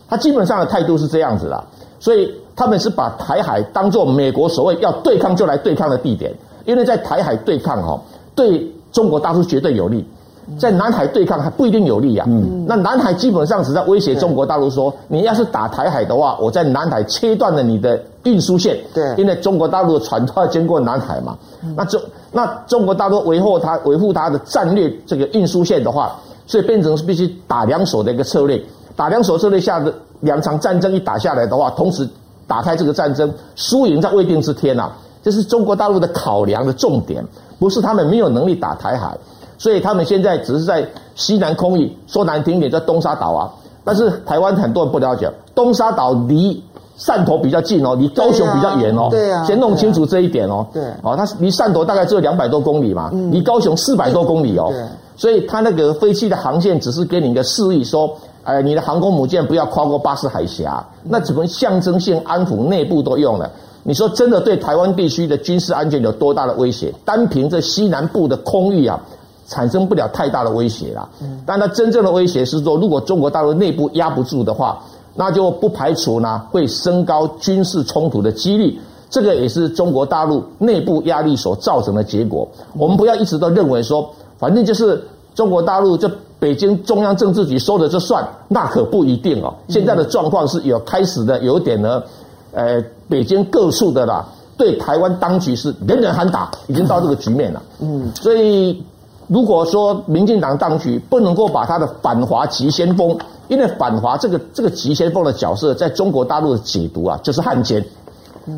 [0.09, 1.65] 他基本上的态度是这样子的，
[1.99, 6.33] 所以他们是把台海当做美国所谓要对抗就来对抗的地点，
[6.67, 8.01] 因为在台海对抗哈，
[8.35, 10.05] 对中国大陆绝对有利。
[10.59, 12.27] 在南海对抗还不一定有利啊。
[12.29, 18.79] 嗯，那南海基本上是在威胁中国大陆说，你要是打台海的话，我在南海切断了你的运输线。
[18.93, 21.37] 对，因为中国大陆的船都要经过南海嘛。
[21.77, 22.01] 那中
[22.33, 26.15] 那中国大陆维护它维护它的战略这个运输线的话，
[26.47, 28.63] 所以变成是必须打两手的一个策略。
[28.95, 32.07] 打两手策略下的两场战争一打下来的话，同时
[32.47, 34.97] 打开这个战争，输赢在未定之天呐、啊。
[35.23, 37.25] 这是中国大陆的考量的重点，
[37.59, 39.17] 不是他们没有能力打台海，
[39.63, 43.49] 所以他们现在只是在西南空域，说难听点叫东沙岛啊。
[43.85, 46.61] 但是台湾很多人不了解，东沙岛离
[46.99, 49.07] 汕头比较近哦，离高雄比较远哦。
[49.09, 50.67] 对啊，先弄清楚这一点哦。
[50.73, 54.67] 对，哦，它离汕头大概只有两百多公里嘛，离高雄四百多公里哦。
[54.69, 54.85] 对，
[55.17, 58.11] 所以它那个飞机的航线只是给你一个示意，说，
[58.43, 63.49] 哎，你的航空母舰不要跨过巴士海峡，那只能象征性安抚内部都用了。
[63.85, 66.93] 你说真的对台湾地区的军事安全有多大的威胁？
[67.05, 69.01] 单凭这西南部的空域啊，
[69.47, 71.09] 产生不了太大的威胁啦。
[71.47, 74.83] 但它真正的威胁是说，如果中国大陆内部压不住的话，
[75.15, 78.79] 那就不排除呢会升高军事冲突的几率。
[79.11, 82.49] 这个也是中国大陆内部压力所造成的结果。
[82.75, 85.03] 我们不要一直都认为说，反正就是
[85.35, 89.53] 中国大陆这北京中央政治局说了就算，那可不一定哦。
[89.69, 92.03] 现在的状况是有开始的有点呢。
[92.55, 94.27] 呃，北京各处的啦，
[94.59, 97.63] 对台湾当局是人人喊打，已经到这个局面了。
[97.81, 98.85] 嗯，所以
[99.29, 103.17] 如果说民进党当局不能够把他的反华急先锋，
[103.49, 107.85] 因为反华这个这个急先锋的角色，在中国大陆的解读啊，就是汉奸。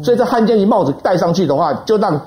[0.02, 2.20] 所以这汉奸一帽子戴上去的话，就让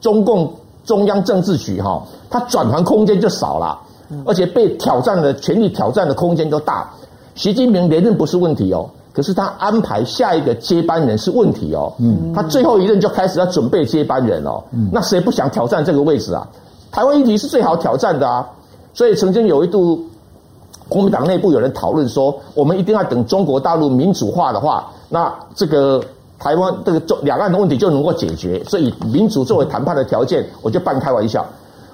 [0.00, 0.52] 中共
[0.84, 3.78] 中央政治局哈，他转换空间就少了，
[4.24, 6.88] 而且被挑战的权力挑战的空间就大。
[7.34, 8.88] 习近平连任不是问题哦。
[9.12, 16.46] 可是他安排下一个接班人是问题哦，嗯，他最后一任就开始要准备接班人哦，嗯，那谁不想挑战这个位置啊？
[16.96, 18.48] 台湾议题是最好挑战的啊，
[18.94, 20.02] 所以曾经有一度，
[20.88, 26.02] 国民党内部有人讨论说，我们一定要等中国大陆民主化的话，那这个
[26.38, 31.44] 台湾这个中两岸的问题就能够解决，所以以民主作为谈判的条件，我就半开玩笑，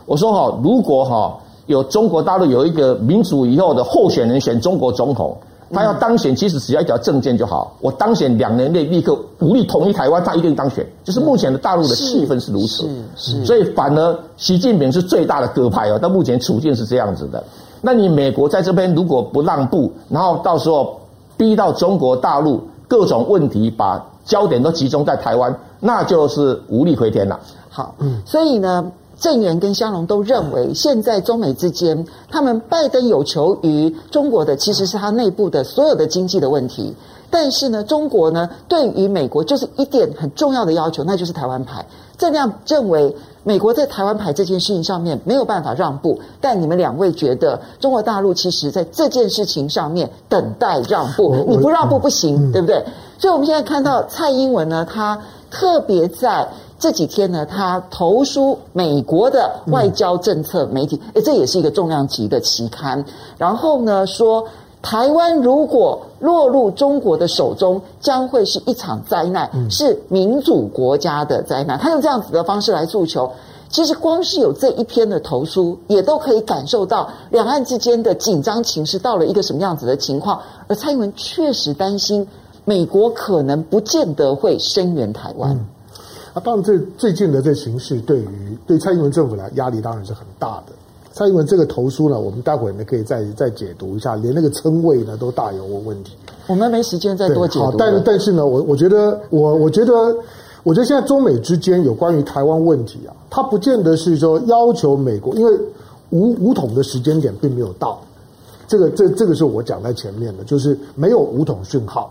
[0.07, 1.37] 我说哈，如果哈
[1.67, 5.37] 有中国大陆有一个民主以后的候选人选中国总统。
[5.73, 7.77] 他要当选，其实只要一条证件就好。
[7.81, 10.87] 我当选两年内立刻武力统一台湾，他一定当选。
[11.03, 13.45] 就是目前的大陆的气氛是如此，是是。
[13.45, 15.99] 所以反而习近平是最大的鸽派哦。
[15.99, 17.43] 到目前处境是这样子的。
[17.81, 21.01] 那你美国在这边如果不让步，然后到时候
[21.37, 27.41] 逼到中国大陆各种问题，把焦点都集中在台湾，那就是无力回天了。
[27.69, 28.93] 好，嗯，所以呢。
[29.23, 36.93] 郑源跟香龙都认为，现在中美之间，他们拜登有求于中国的，其实是他内部的所有的经济的问题。
[37.31, 41.87] 但是呢，中国呢，对于美国就是一点很重要的要求，那就是台湾牌。
[42.19, 46.19] 郑亮认为，美国在台湾牌这件事情上面没有办法让步。
[46.41, 52.85] 但你们两位觉得，中国大陆其实在这件事情上面等待让步，你不让步不行，对不对？
[53.19, 55.17] 所以我们现在看到蔡英文呢，他
[55.53, 56.49] 特别在。
[56.79, 63.05] 这几天呢，他投书美国的外交政策媒体，诶，这也是一个重量级的期刊。
[63.39, 64.45] 然后呢，说
[64.83, 71.79] 台湾如果落入中国的手中，将会是一场灾难，是民主国家的灾难。
[71.79, 73.31] 他用这样子的方式来诉求。
[73.69, 80.43] 其实光是有这一篇的投书，也都可以感受到两岸之间的紧张情势到了一个什么样子的情况。
[80.67, 82.27] 而蔡英文确实担心，
[82.65, 85.59] 美国可能不见得会声援台湾。
[86.35, 90.73] 那、啊、当然，这最近的这形势对于对蔡英文政府来压力当然是很大的。
[91.13, 96.15] 蔡英文这个投书呢，我们待会儿呢可以再再解读一下，连那个称谓呢都大有问题。
[96.47, 97.67] 我们没时间再多解读。
[97.67, 99.93] 好，但是但是呢，我我觉得我我觉得
[100.63, 105.53] 我觉得现在中美之间有关于台湾问题啊，它不见得是说要求美国，因为
[106.11, 108.01] 五五统的时间点并没有到。
[108.67, 112.11] 这个这这个是我讲在前面的，就是没有五统讯号。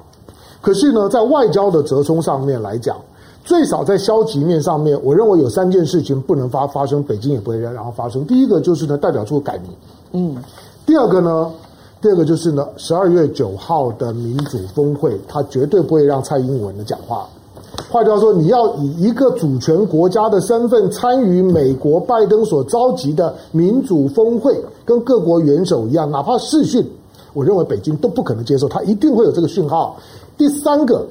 [0.62, 2.96] 可是呢，在外交的折冲上面来讲。
[3.44, 8.24] 最少在消极面上面，我认为有三件事情不能发发生，北京也不会让它发生。
[8.28, 9.72] 第一个就是呢，代表处改名，
[10.12, 10.38] 嗯。
[10.86, 11.52] 第二个呢，
[12.00, 17.28] 第二个就是呢，十二月九号的民主峰会，他绝对不会让蔡英文的讲话。
[17.90, 26.88] 换句话说，你要以一个主权国家的身份参与美国拜登所召集的民主峰会，跟各国元首一样，哪怕视讯，
[27.34, 29.98] 我认为北京都不可能接受，他一定会有这个讯号。
[30.42, 31.06] 第三个。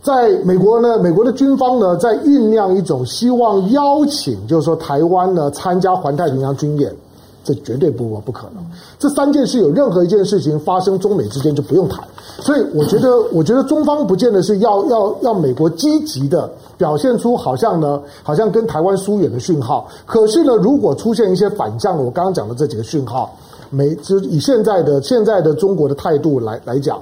[0.00, 6.94] 在美国呢，美国的军方呢，在酝酿一种希望邀请，就是说台湾呢参加环太平洋军演，
[7.42, 8.64] 这绝对不不可能。
[8.96, 12.06] 这三件事有任何一件事情发生，中美之间就不用谈。
[12.38, 16.48] 所以我觉得， 我觉得中方不见得是要要要美国积极的
[16.78, 19.88] 表现出好像呢，好像跟台湾疏远的讯号。
[20.06, 23.36] 可是呢，如果出现一些反向的，我刚刚讲的这几个讯号，
[23.68, 26.98] 美就以现在的现在的中国的态度来来讲，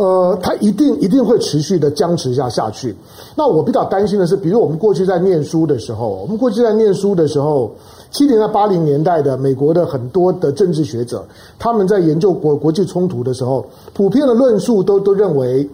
[0.00, 2.96] 呃，它一定一定会持续的僵持下下去。
[3.36, 7.70] 那我比较担心的是，比如我们过去在念书的时候，我们过去在念书的时候。
[8.12, 11.24] 七零到八零年代的美国的很多的政治学者，
[11.60, 15.68] 他们在研究国国际冲突的时候，普遍的论述都都认为，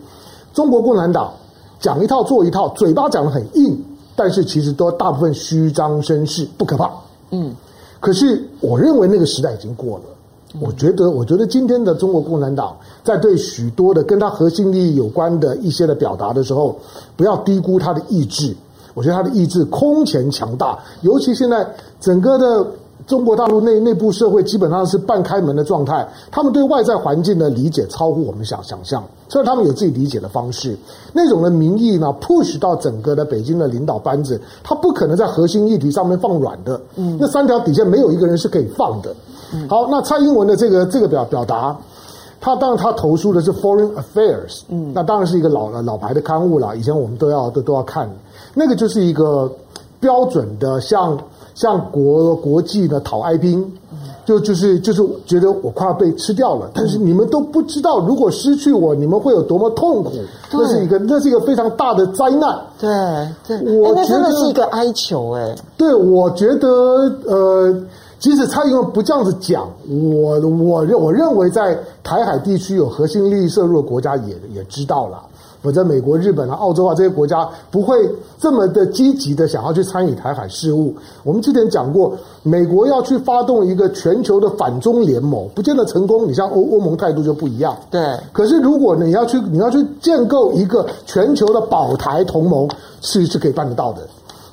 [0.53, 1.33] 中国共产党
[1.81, 3.83] 讲一套做一套，嘴巴讲得很硬，
[4.15, 6.91] 但是其实都大部分虚张声势，不可怕。
[7.31, 7.55] 嗯，
[8.01, 10.05] 可是我认为那个时代已经过了。
[10.61, 16.77] 我觉得，我觉得今天的中国共产党在对许多的跟他核心利益有关的一些的表达的时候，
[17.17, 18.55] 不要低估他的意志。
[18.95, 21.67] 我觉得他的意志空前强大，尤其现在
[22.01, 22.67] 整个的
[23.07, 30.75] 中国大陆内内部社会基本上是半开门的状态，他们对外在环境的理解超乎我们想想象，所以他们有自己理解的方式，
[31.13, 39.15] 那种的民意呢 push 到整个的北京的领导班子，他不可能在核心议题上面放软的，嗯，那三条底线没有一个人是可以放的。
[39.69, 41.77] 好，那蔡英文的这个这个表表达，
[42.41, 48.09] 他当然他投书的是 Foreign Affairs，嗯，那当然是一个老老牌的刊物了，以前我们都要都都要看。
[48.55, 49.51] 那个就是一个
[50.01, 51.17] 标准的像，
[51.55, 53.65] 像像国国际的讨哀兵，
[54.25, 60.13] 就就是就是觉得我快要被吃掉了，但是你们都不知道，如果失去我，你们会有多么痛苦。
[60.51, 62.59] 这是一个，那是一个非常大的灾难。
[62.79, 62.89] 对
[63.47, 65.57] 对，我觉得、欸、真的是一个哀求哎。
[65.77, 66.69] 对，我觉得
[67.27, 67.75] 呃，
[68.27, 75.23] 即使蔡英文不这样子讲，我我认我认为在台海地区有核心利益摄入的国家也也知道了。
[75.63, 77.97] 我在美国、日本啊、澳洲啊这些国家不会
[78.37, 80.93] 这么的积极的想要去参与台海事务。
[81.23, 86.27] 我们之前讲过，美国要去发动一个全球的反中联盟，不见得成功。
[86.27, 87.77] 你像欧欧盟态度就不一样。
[87.93, 88.01] 对。
[88.33, 92.69] 可是如果你要去，你要去建构一个全球的保台同盟，
[93.03, 94.01] 是是可以办得到的。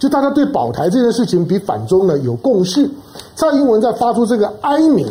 [0.04, 2.90] 就大家对保台这件事情比反中呢有共识。
[3.38, 5.08] 蔡英文在发出这个哀鸣，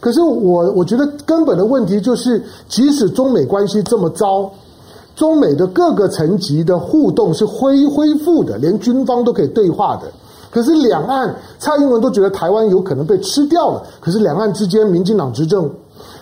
[0.00, 4.50] 可是我我觉得根本的问题就是，即使中美关系这么糟。
[5.16, 10.02] 中美的各个层级的互动是恢恢复的，连军方都可以对话的。
[10.50, 13.82] 可是两岸，蔡英文都觉得台湾有可能被吃掉了。
[13.98, 15.70] 可是两岸之间，民进党执政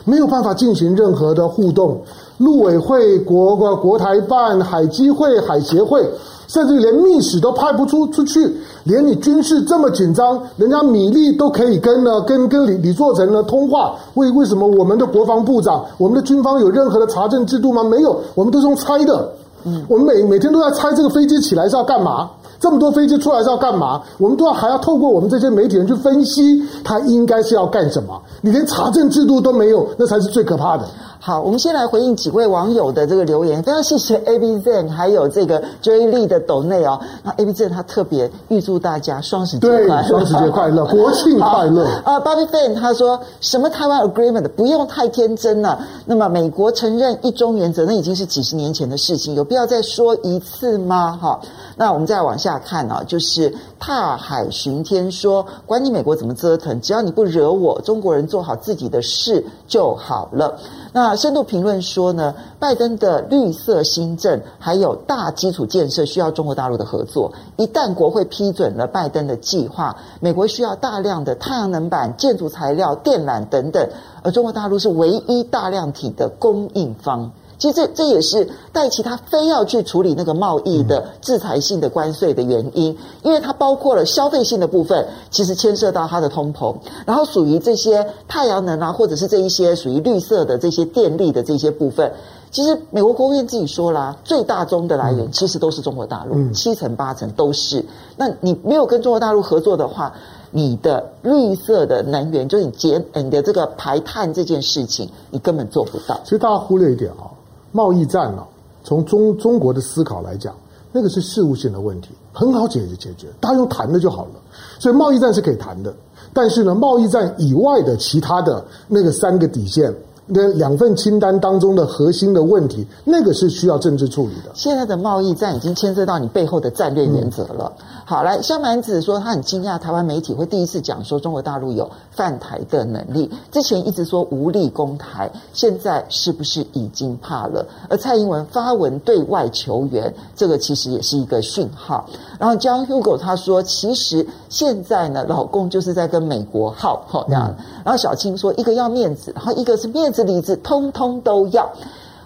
[0.05, 2.01] 没有办法进行任何的互动。
[2.39, 6.09] 陆委会、国国国台办、海基会、海协会。
[6.53, 13.94] 甚至连密使都派不出出去，连你军事这么紧张，人家米利都可以跟呢，跟跟李李作成呢通话。
[14.14, 17.82] 为为什么我们的国防部长、我们的军方有任何的查证制度吗？
[17.82, 19.32] 没有，我们都是用猜的。
[19.64, 22.28] 嗯，我们每每天都在猜这个飞机起来是要干嘛，
[22.63, 28.23] 这么多飞机出来是要干嘛，我们都要还要透过我们这些媒体人去分析，他应该是要干什么。
[28.41, 30.85] 你连查证制度都没有，那才是最可怕的。
[31.25, 33.63] 好，我们先来回应几位网友的这个留言。
[33.63, 37.01] 非常谢谢 A B Z 还有这个 Joy Lee 的抖内哦。
[37.23, 41.85] 那 A B Z 他特别预祝大家双十节快乐，双十节快乐，国庆快乐。
[42.03, 45.79] 啊，Bobby Fan 他说什么台湾 Agreement 不用太天真了。
[46.07, 51.17] 那么美国承认一中原则，那已经是几十年前的事情，有必要再说一次吗？
[51.23, 51.41] 哈，
[51.77, 60.59] 那我们再往下大看啊，就是踏海巡天说，管你美国怎么折腾，只要你不惹我，中国人做好自己的事就好了。
[60.92, 67.32] 那深度评论说呢，拜登的绿色新政还有大基础建设需要中国大陆的合作。
[67.57, 73.88] 一旦国会批准了拜登的计划，美国需要大量的太阳能板、建筑材料、电缆等等，
[74.22, 77.32] 而中国大陆是唯一大量体的供应方。
[77.59, 86.74] 其实这这也是戴琪他非要去处理那个贸易的制裁性的关税的原因，因为它包括了消费性的部分，其实牵涉到它的通膨，
[87.07, 92.11] 然后属于这些太阳能啊，或者是这一些属于绿色的这些电力的这些部分，
[92.50, 97.84] 其实美国国务院自己说啦，最大宗的来源其实都是中国大陆，七成八成都是。
[98.16, 100.12] 那你没有跟中国大陆合作的话，
[100.50, 106.18] 你的绿色的能源，就是你节你的这个排碳这件事情，你根本做不到。
[106.24, 107.30] 其实大家忽略一点啊。
[107.73, 108.45] 贸易战呢，
[108.85, 110.55] 从中中国的思考来讲，
[110.93, 114.33] 那个是事务性的问题，很好解决解决，大家用谈的就好了。
[114.79, 115.93] 所以贸易战是可以谈的，
[116.33, 119.93] 但是呢，贸易战以外的其他的那个三个底线。
[120.25, 124.53] 那两份清单当中的核心的问题，那个是需要政治处理的。
[124.55, 127.70] 现在的贸易战已经牵涉到你背后的战略原则了。
[128.05, 133.30] 好，来，香蛮子说他很惊讶，台湾媒体会第一次讲说中国大陆有犯台的能力。
[133.50, 137.66] 之前一直说无力攻台，现在是不是已经怕了？
[137.90, 142.09] 而蔡英文发文对外求援，这个其实也是一个讯号。
[142.38, 147.55] 然后 John Hugo 他说，其实现在呢，老公就是在跟美国耗，好这样。
[147.84, 150.22] 然后小青说，一个要面子，然后一个是面子。
[150.22, 151.68] 里子通通都要，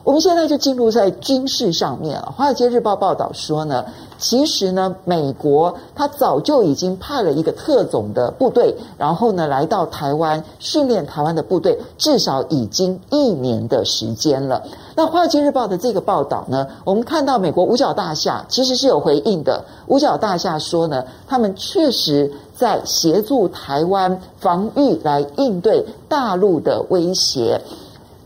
[0.06, 3.84] 我们现在就进入在军事上面啊，《华尔街日报》报道说呢，
[4.18, 14.62] 其实呢，美国他早就已经派了一个特种的部队，然后呢，来到台湾训练台湾的部队，至少已经一年的时间了。
[14.94, 19.64] 那《华尔街日报》的这个报道呢，我们看到美国五角大厦其实是有回应的。
[19.88, 27.60] 五角大厦说呢，他们确实在协助台湾防御来应对大陆的威胁。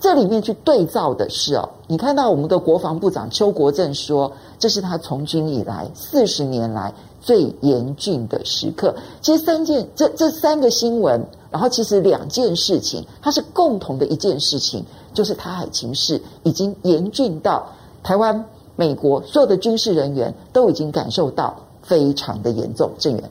[0.00, 6.90] 这里面去对照的是哦，你看到我们的国防部长邱国正说，这是他从军以来四十年来
[7.20, 8.94] 最严峻的时刻。
[9.20, 14.82] 其实三件这这三个新闻，然后其实两件事情，它是共同的一件事情，
[15.12, 17.66] 就是台海情势已经严峻到
[18.02, 18.42] 台湾、
[18.76, 22.90] 美国所有的军事人员都已经感受到非常的严重。
[22.98, 23.30] 正元，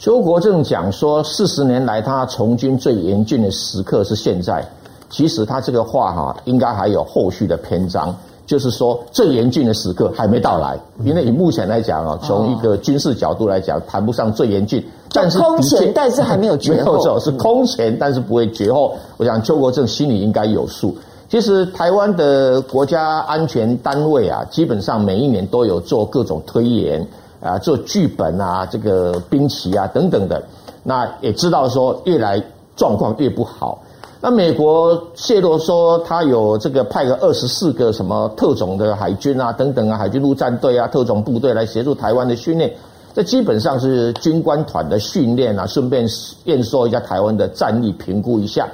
[0.00, 4.68] 邱国正讲说，四十年来他从军最严峻的时刻是现在。
[5.14, 8.12] 其实他这个话哈，应该还有后续的篇章，
[8.48, 10.76] 就是说最严峻的时刻还没到来。
[11.04, 17.20] 因为以目前来讲啊，从一个军事角度来讲，谈不上最严峻，但是空前，但是还 没有绝后。
[17.20, 18.96] 是空前，但是不会绝后。
[19.16, 20.96] 我想邱国正心里应该有数。
[21.28, 27.06] 其实台湾的国家安全单位啊，基本上每一年都有做各种推演
[27.40, 30.42] 啊，做剧本啊，这个兵棋啊等等的。
[30.82, 32.42] 那也知道说，越来
[32.74, 33.78] 状况越不好。
[34.20, 42.72] 那美国泄露说，他有这个派个二十四个什么特种的海军啊，等等啊，海军陆战队啊，特种部队来协助台湾的训练，
[43.14, 46.08] 这基本上是军官团的训练啊，顺便
[46.44, 48.66] 验收一下台湾的战力，评估一下。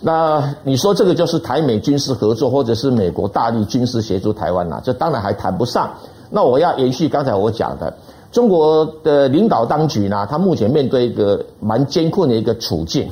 [0.00, 4.80] 那你说这个就是台美军事合作，或者是美国大力军事协助台湾啊？
[4.82, 5.88] 这当然还谈不上。
[6.28, 7.94] 那我要延续刚才我讲的，
[8.32, 13.08] 中国的领导当局呢，他目前面对一个蛮艰困的一个处境。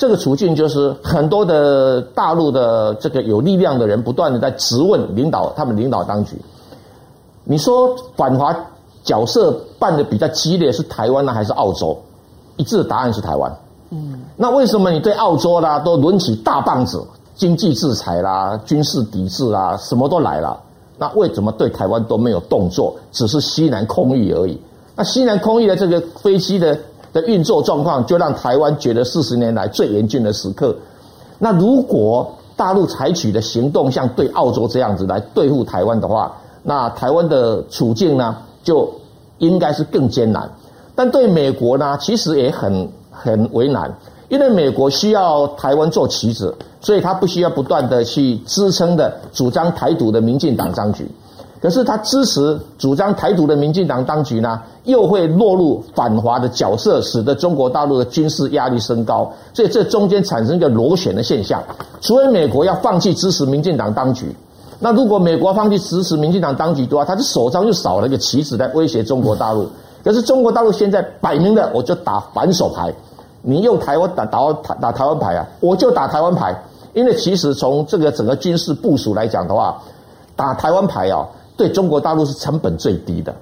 [0.00, 6.40] 这个处境就是很多的大陆的这个有力量的人不断的在质问领导，他们领导当局。
[7.44, 8.56] 你说反华
[9.04, 11.94] 角色办的比较激烈是台湾呢，还是澳洲？
[12.56, 13.54] 一致的答案是台湾。
[13.90, 20.58] 嗯，那为什么你对澳洲啦都抡起大棒子，经济制裁啦、军事抵制啦，什么都来了？
[20.96, 24.58] 那为什么对台湾都没有动作，只是西南空域而已？
[24.96, 26.74] 那西南空域的这个飞机的。
[27.12, 30.74] 的运作状况，就让台湾觉得四十年来最严峻的时刻。
[31.38, 38.92] 那如果大陆采取的行动像对澳洲这样子来对付台湾的话，那台湾的处境呢，就
[39.38, 40.50] 应该是更艰难。
[40.94, 43.90] 但对美国呢，其实也很很为难，
[44.28, 51.10] 因为美国需要台湾做棋子，所以他不需要不断的去支撑的主张台独的民进党当局。
[51.60, 61.62] 可是他支持主张台独的民进党当局呢，又会落入反华的角色，使得中国大陆的军事压力升高，所以这中间产生一个螺旋的现象。
[62.00, 64.34] 除非美国要放弃支持民进党当局，
[64.78, 69.68] 那如果美国放弃支持民进党当局的话，他的手上就少了一个棋子来威胁中国大陆。
[70.02, 72.90] 可是中国大陆现在摆明了，我就打反手牌，
[73.42, 76.58] 你用台湾打打打打台湾牌啊，我就打台湾牌。
[76.94, 79.78] 因为其实从这个整个军事部署来讲的话，
[80.34, 81.28] 打台湾牌啊。
[81.60, 83.34] 对中国大陆是成本最低的，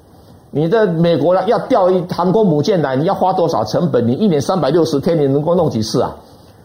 [0.50, 4.04] 你在美国呢，要调一航空母舰来，你要花多少成本？
[4.08, 6.12] 你一年三百六十天，你能够弄几次啊？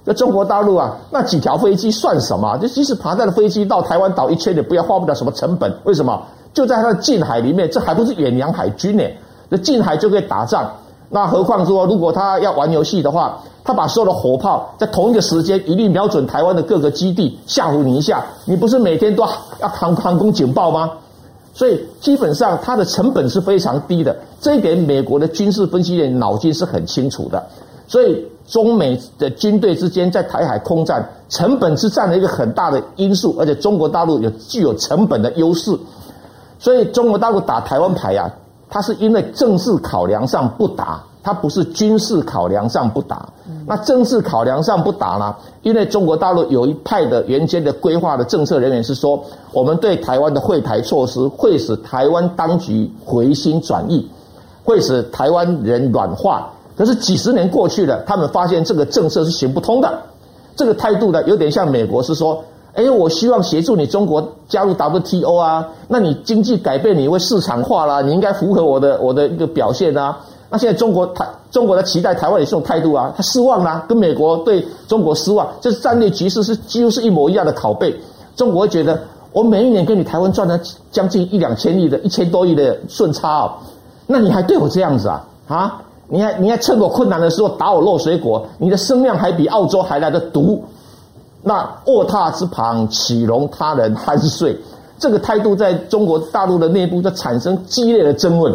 [0.03, 2.57] 那中国大陆啊，那几条飞机算什么？
[2.57, 5.71] 就即使爬在了飞机到台湾岛一圈，也不要花不了什么成本。
[5.83, 6.19] 为什么？
[6.55, 9.03] 就在它的近海里面，这还不是远洋海军呢？
[9.47, 10.67] 那近海就可以打仗。
[11.11, 20.89] 那何况说，如果他要玩游戏的话，他把所有的火炮在同一个时间一律瞄准台湾的各个基地，吓唬你一下，你不是每天都要航航空警报吗？
[21.53, 27.45] 所以基本上它的成本是非常低的，这一点美国的军事分析员脑筋是很清楚的。
[27.87, 35.77] 所以中美的军队之间在台海空战，成本是占了一个很大的因素，而且中国大陆有具有成本的优势。
[36.57, 38.31] 所以中国大陆打台湾牌啊，
[38.69, 41.03] 它是因为政治考量上不打。
[41.23, 43.29] 他不是军事考量上不打，
[43.65, 45.33] 那政治考量上不打呢？
[45.61, 54.05] 因为中国大陆有一派的原先的规划的政策人员是说，我们对台湾的惠台措施会使台湾当局回心转意，
[54.65, 56.51] 会使台湾人软化。
[56.75, 59.97] 可是几十年过去了，他们发现这个政策是行不通的。
[60.57, 62.43] 这个态度呢，有点像美国是说，
[62.73, 70.17] 哎，我希望协助你中国加入 WTO 啊，那你经济改变你会市场化啦，你应该符合我的我的一个表现啊。
[70.53, 77.99] 那现在中国台中国的期待，台湾也是这种态度啊，他失望啦，跟美国对中国失望，这是战略局势是几乎是一模一样的拷贝。
[78.35, 79.01] 中国会觉得，
[79.31, 80.59] 我每一年跟你台湾赚了
[80.91, 83.53] 将近一两千亿的一千多亿的顺差哦，
[84.05, 85.25] 那你还对我这样子啊？
[85.47, 90.63] 啊，你还你还趁我困难的时候打我落水果，你的声量还比澳洲还来得毒，
[91.41, 94.55] 那卧榻之旁，岂容他人酣睡？
[94.99, 98.53] 这个态度在中国大陆的内部就产生激烈的争论。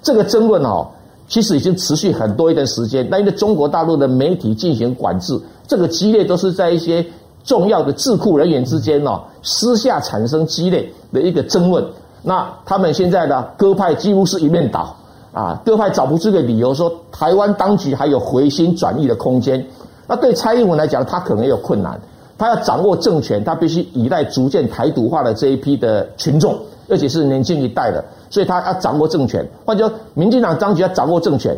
[0.00, 0.86] 这个争论哦，
[1.30, 3.08] 其实已经持续很多一段时间。
[3.08, 7.06] 那因为中国大陆的媒体进行管制，这个激烈都是在一些
[7.44, 11.82] 重要的智库人员之间哦，私下产生激烈的一个争论。
[12.22, 14.94] 那他们现在呢鸽派几乎是一面倒
[15.32, 19.64] 啊，鸽派找不出个理由说台湾当局还有回心转意的空间。
[20.06, 21.98] 那对蔡英文来讲，他可能也有困难。
[22.36, 26.58] 他要掌握政权，他必须依赖逐渐台独化的这一批的群众，
[26.90, 29.46] 而且是年轻一代的，所以他要掌握政权。
[29.64, 31.56] 换句话说，民进党当局要掌握政权，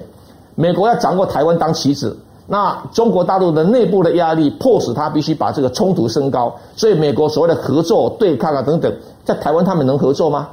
[0.54, 2.16] 美国要掌握台湾当棋子，
[2.46, 6.54] 那中国大陆的内部的压力迫使他必须把这个冲突升高。
[6.76, 8.92] 所以美国所谓的合作、对抗啊等等，
[9.24, 10.48] 在台湾他们能合作吗？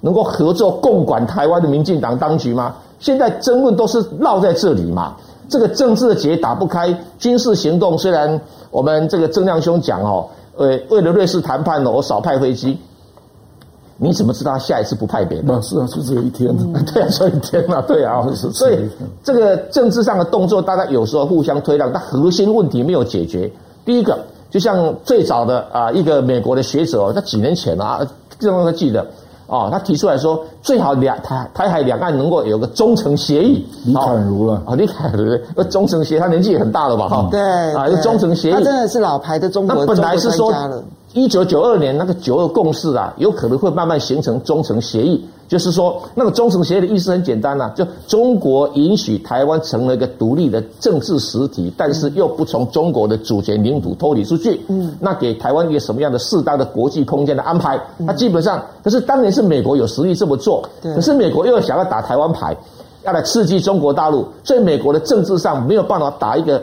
[0.00, 2.74] 能够合作共管台湾的民进党当局吗？
[2.98, 5.14] 现在争论都是绕在这里嘛。
[5.48, 10.26] 这个政治的结打不开，军事行动虽然我们这个郑亮兄讲哦，
[10.56, 12.78] 呃，为了瑞士谈判呢，我少派飞机，
[14.02, 15.62] 你怎么知道他下一次不派别的？
[15.62, 18.78] 是啊，就只有一天，嗯、 对啊，就一天嘛，对啊，所以
[19.22, 23.48] 这个政治上的动作，大家有时候互相推让，但核心问题没有解决。
[23.84, 24.18] 第一个，
[24.50, 28.00] 就像最早的啊，一个美国的学者，他几年前啊，
[28.40, 29.06] 这样他记得。
[29.48, 33.62] 哦，他提出来说，最好两台台海两岸能够有个忠诚协议。
[33.84, 37.06] 李凯如了啊，李凯如，那忠诚协议，他年纪也很大了吧？
[37.06, 37.38] 哈，对，
[37.74, 39.84] 啊，忠诚协议，他真的是老牌的中国。
[39.84, 40.50] 那本来是说，
[41.12, 45.24] 一九九二年那个九二共识啊，有可能会慢慢形成忠诚协议。
[45.48, 54.58] 就是说，那个忠诚协议的意思很简单呐、啊，就中国允许台湾成为一个独立的政治实体，但是又不从中国的主权领土脱离出去。
[54.68, 57.78] 嗯，那给台湾一个什么样的适当的国际空间的安排？
[57.98, 62.56] 那基本上，可是当年是美国有实力这么做，可是美国又想要打台湾牌，
[63.04, 66.62] 要来刺激中国大陆，所以美国的政治上没有办法打一个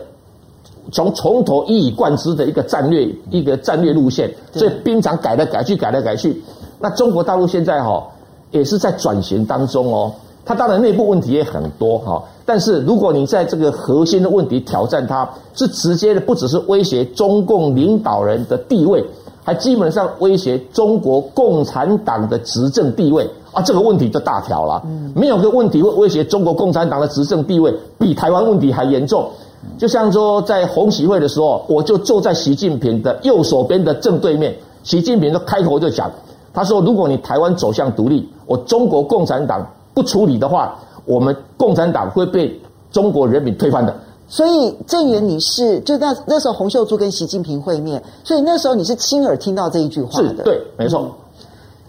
[0.91, 6.41] 从从头一以贯之的一个战略一个战略路线，所以兵长改来改去，改来改去。
[6.79, 8.05] 那中国大陆现在哈。
[8.51, 10.11] 也是在转型当中哦，
[10.43, 19.05] 它当然内部问题也很多哈，但是如果你在这个核心的问题挑战它，是直接的，不只是威胁中共领导人的地位，
[19.43, 24.81] 还基本上威胁中国共产党的执政地位啊，这个问题就大条了。
[25.13, 29.29] 没有个问题会威胁中国共产党的执政地位，比台湾问题还严重。
[29.77, 36.09] 就像说在红喜会的时候，我就坐在习近平的右手边的正对面，习近平就开口就讲。
[36.51, 42.59] 他说：“如果你台湾走向独立，我中国共产党不处理的话，我们共产党会被
[42.91, 43.95] 中国人民推翻的。”
[44.27, 50.43] 所以郑源，你是就那那时候洪秀柱跟习近平会面，所以那时候你是亲耳听到这一句话的。
[50.43, 51.01] 对，没错。
[51.01, 51.11] 嗯、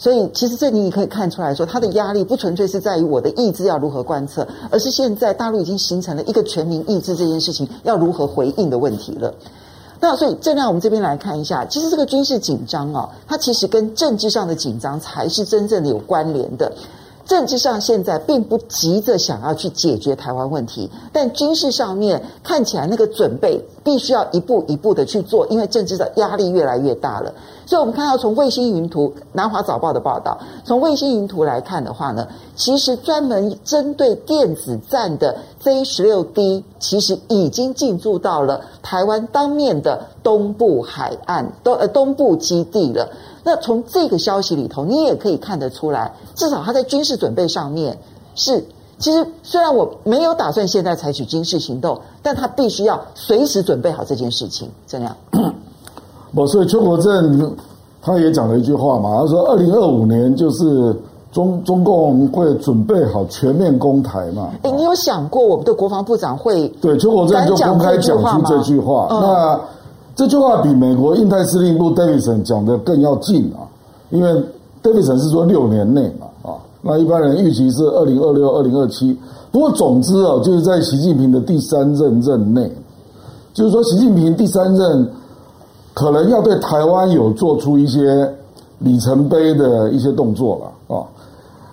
[0.01, 9.35] 所以其实这里你可以看出来说，他的压力不纯粹是在于我的意志要如何贯彻，而是现在大陆已经形成了一个全民意志这件事情要如何回应的问题了。
[10.01, 16.73] 那所以，这让我们这边来看一下，其实这个军事紧张哦，它其实跟政治上的紧张才是真正的有关联的。
[17.31, 27.33] 政治上现在并不急着想要去解决台湾问题，但军事上面看起来那个准备必须要一步一步的去做，因为政治的压力越来越大了。
[27.67, 32.27] 所以我们看到从卫星云图，南华早报的报道，从卫星云图来看的话呢，
[32.57, 43.09] 其实专门针对电子战的 Z 十六 D，其实已经进驻到了台湾当面的东部海岸，东呃东部基地了。
[43.43, 47.99] 那从这个消息里头，你也可以看得出来，至少他在军事准备上面
[48.35, 48.63] 是，
[48.99, 54.69] 其实虽然我没有打算现在采取军事行动，但他必须要随时准备好这件事情。
[54.87, 55.17] 这样，
[56.35, 57.57] 我所以邱国正
[58.03, 60.95] 他也讲了一句话嘛，他说二零二五年就是
[61.33, 64.51] 中中共会准备好全面攻台嘛。
[64.63, 69.09] 哎，你有想过我们的国防部长会对邱国正就公开讲出这句话？
[69.11, 69.61] 嗯、那。
[70.21, 73.65] 这句话比美国印太司令部 Davidson 讲的更要近啊，
[74.11, 74.31] 因为
[74.83, 79.19] Davidson 是说六年内嘛啊，那一般人预期是二零二六、二零二七。
[79.51, 82.71] 不过总之啊，就是在习近平的第三任任内，
[83.55, 85.09] 就是说习近平第三任
[85.95, 88.31] 可能要对台湾有做出一些
[88.81, 91.01] 里程碑的一些动作了啊。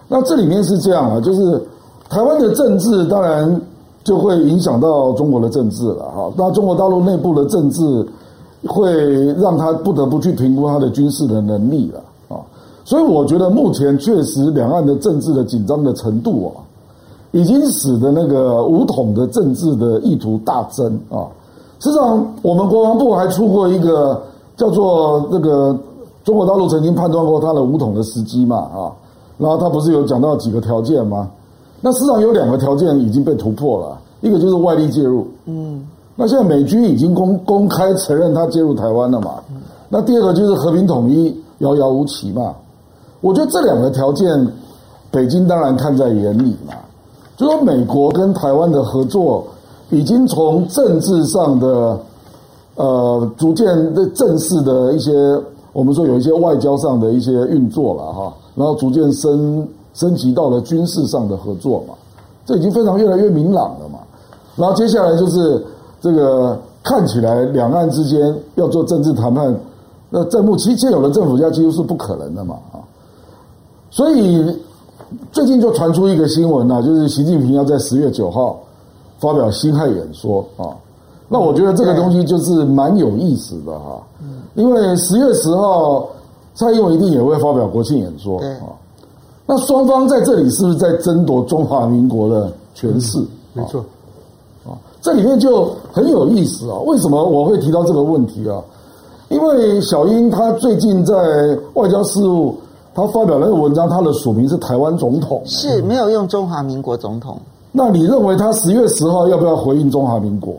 [0.07, 1.61] 那这里面是这样啊，就是
[2.07, 3.61] 台湾的政治当然
[4.05, 6.31] 就会影响到中国的政治了哈。
[6.37, 8.07] 那中国大陆内部的政治。
[8.65, 8.91] 会
[9.33, 12.41] 让他不得不去评估他的军事的能力了啊，
[12.83, 16.65] 所以我觉得目前确实两岸的政治的紧张的程度啊，
[17.31, 21.27] 已经使得那个武统的政治的意图大增啊。
[21.79, 24.19] 实际上，我们国防部还出过一个
[24.55, 25.77] 叫做那个
[26.23, 28.91] 中国大陆曾经判断过他的武统的时机嘛啊，
[29.37, 31.29] 然后他不是有讲到几个条件吗？
[31.79, 35.85] 那实际上有两个条件已经被突破了，一个就是外力介入，嗯。
[36.19, 39.35] 那现在美军已经公公开承认他介入台湾了嘛？
[39.87, 42.55] 那第二个就是和平统一遥遥无期嘛。
[43.21, 44.27] 我觉得这两个条件，
[45.11, 46.73] 北京当然看在眼里嘛。
[47.37, 49.45] 就说美国跟台湾的合作，
[49.91, 51.99] 已经从政治上的
[52.75, 55.11] 呃逐渐的正式的一些，
[55.71, 61.93] 我们说有一些外交上的一些运作了哈，然后逐渐升升级到了军事上的合作嘛，
[62.43, 63.99] 这已经非常越来越明朗了嘛。
[64.55, 65.63] 然后接下来就是
[66.07, 69.53] 这个看起来两岸之间要做政治谈判，
[70.09, 72.79] 那在目前现有的政府下几乎是不可能的嘛啊，
[73.89, 74.57] 所以。
[75.31, 78.59] 最近就传出一个新闻呐，就是习近平要在十月九号
[79.19, 80.75] 发表辛亥演说啊。
[81.29, 84.03] 那我觉得这个东西就是蛮有意思的哈，
[84.55, 86.05] 因为十月十号
[86.55, 88.75] 蔡英文一定也会发表国庆演说啊。
[89.45, 93.17] 那双方在这里是不是在争夺中华民国的权势？
[93.53, 93.79] 没错
[94.65, 96.77] 啊，这里面就很有意思啊。
[96.85, 98.61] 为什么我会提到这个问题啊？
[99.29, 101.13] 因为小英她最近在
[101.73, 102.55] 外交事务。
[102.97, 107.37] 他发表那个文章，他的署名是台湾总统，是没有用中华民国总统。
[107.71, 110.55] 那你认为他十月十号要不要回应中华民国？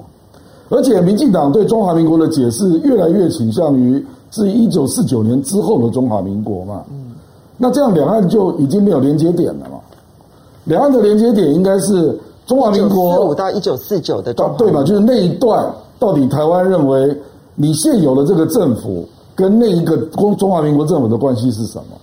[0.69, 6.85] 而且民进党对中华民国的解释越来越倾向于自一九四九年之后的中华民国嘛？
[6.93, 7.11] 嗯，
[7.57, 9.81] 那这样两岸就已经没有连接点了嘛？
[10.63, 12.17] 两岸的连接点应该是
[12.49, 14.83] 中华民国四五到一九四九的对嘛？
[14.83, 15.71] 就是那一段
[16.01, 17.17] 到底台湾认为
[17.55, 21.97] 你现有的这个政府跟那一个中中华民国政府的关系是什么？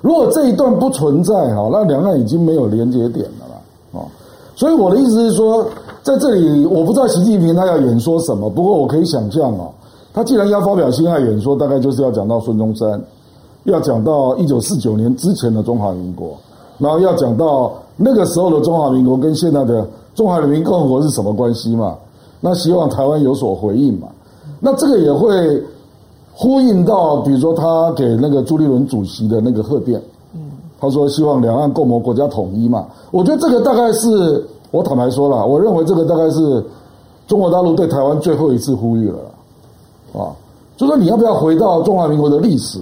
[0.00, 4.06] 如果这一段不存在哈，那两岸已经没有连接点了啦，啊，
[4.54, 5.66] 所以我的意思是说，
[6.04, 9.66] 在这里我不知道习近平他要演说什么，不过我可以想象啊，
[10.14, 13.02] 他既然要发表辛亥演说，大概就是要讲到孙中山，
[13.64, 16.36] 要讲到一九四九年之前的中华民国，
[16.78, 21.94] 然后要讲到那个时候的中华民国跟现在的中华人民共和国是什么关系嘛，
[22.40, 24.08] 那希望台湾有所回应嘛，
[24.58, 25.62] 那这个也会。
[26.40, 30.00] 呼应到，比如说他给那个朱立伦主席的那个贺电，
[30.32, 32.86] 嗯，他说希望两岸共谋国家统一嘛。
[33.10, 36.64] 我觉得这个大概是我坦白说了，我认为这个大概是
[37.26, 39.18] 中国大陆对台湾最后一次呼吁了，
[40.12, 40.30] 啊，
[40.76, 42.78] 就说你要不要回到中华民国的历史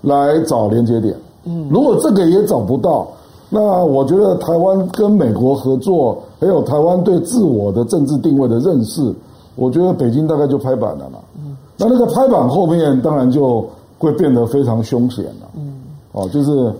[0.00, 1.14] 来找连接点？
[1.44, 3.06] 嗯，如果这个也找不到，
[3.54, 9.14] 那我觉得台湾跟美国合作，还有台湾对自我的政治定位的认识，
[9.54, 11.20] 我觉得北京大概就拍板了嘛。
[11.36, 13.64] 嗯那那个拍板后面当然就
[13.98, 15.74] 会变得非常凶险了，嗯，
[16.10, 16.72] 哦，就是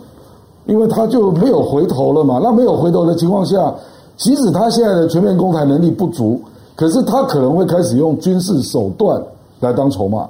[0.66, 2.40] 因为他就没有回头了嘛。
[2.42, 3.72] 那没有回头的情况下，
[4.16, 6.40] 即使他现在的全面攻台能力不足，
[6.74, 9.22] 可是他可能会开始用军事手段
[9.60, 10.28] 来当筹码。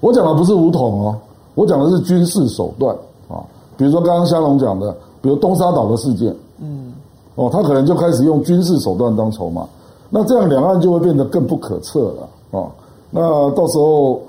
[0.00, 1.16] 我讲的不是武统哦，
[1.56, 2.94] 我讲的是军事手段
[3.28, 3.42] 啊。
[3.76, 6.92] 比如说刚刚香龙讲的，比如东沙岛的事件，嗯，
[7.34, 9.66] 哦，他可能就开始用军事手段当筹码。
[10.08, 12.66] 那这样两岸就会变得更不可测了啊。
[13.10, 14.20] 那到时候，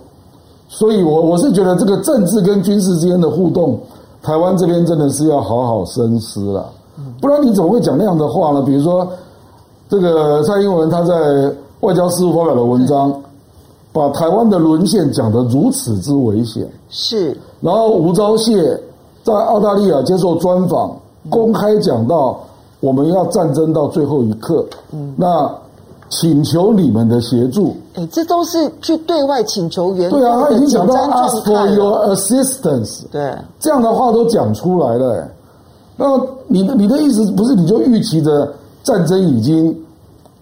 [0.68, 3.80] 所以我我是觉得这个政治跟军事之间的互动，
[4.22, 6.70] 台湾这边真的是要好好深思了，
[7.20, 8.62] 不然你怎么会讲那样的话呢？
[8.62, 9.08] 比如说，
[9.90, 11.16] 这个蔡英文他在
[11.80, 13.14] 外交事务发表的文章，
[13.92, 17.36] 把台湾的沦陷讲得如此之危险，是。
[17.60, 18.80] 然后吴钊燮
[19.24, 20.92] 在澳大利亚接受专访，
[21.30, 22.40] 公开讲到
[22.80, 25.50] 我们要战争到最后一刻，嗯，那。
[26.14, 30.18] 请求你们的协助，哎，这都是去对外请求援助。
[30.18, 35.26] 对啊，他已经讲到 ask for your assistance，对，这样的话都讲出来了。
[35.96, 36.06] 那
[36.48, 38.54] 你的你的意思不是你就预期着
[38.84, 39.74] 战争已经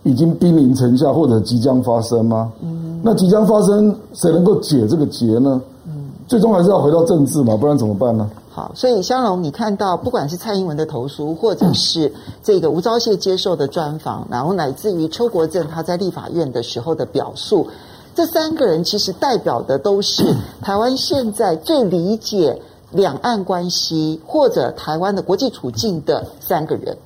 [0.02, 2.52] 已经兵临城下或者即将发生吗？
[2.64, 5.62] 嗯，那即将发生，谁能够解这个结呢？
[5.86, 8.28] 嗯，最终还是要回到政治嘛，不然怎么办呢？
[8.60, 17.70] 好，所以香龙，你看到不管是蔡英文的投书，或者是这个吴钊燮接受的专访，然后乃至于邱国正他在立法院的时候的表述，
[18.14, 26.98] 这三个人其实代表的都是台湾现在最理解两岸关系或者台湾的国际处境的三个人。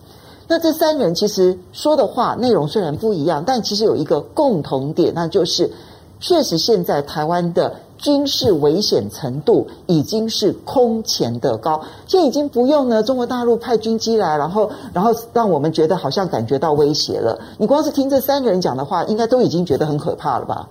[0.47, 5.71] 那这三人其实说的话内容虽然不一样，但其实有一个共同点，那就是
[6.19, 7.75] 确实现在台湾的。
[8.03, 17.39] 军事危险程度已经是空前的高，现在已经不用呢，中国大陆派军机来，然后然后让我们觉得好像感觉到威胁了。
[17.57, 20.67] 你光是听这三个人讲的话，应该都已经觉得很可怕了吧？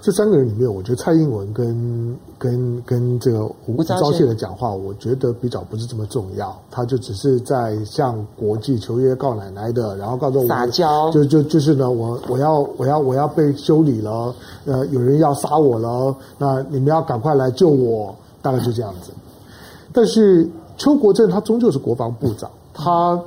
[0.00, 6.56] 这三个人里面，我觉得蔡英文跟跟跟这个吴钊燮的讲话，我觉得比较不是这么重要。
[6.70, 14.32] 他就只是在向国际求爷爷告奶奶的，然后告诉撒娇，就就就是呢，我我要我要我要被修理了，
[14.66, 19.10] 呃，有人要杀我了，那你们要赶快来救我，大概就这样子。
[19.92, 23.20] 但是邱国正他终究是国防部长，他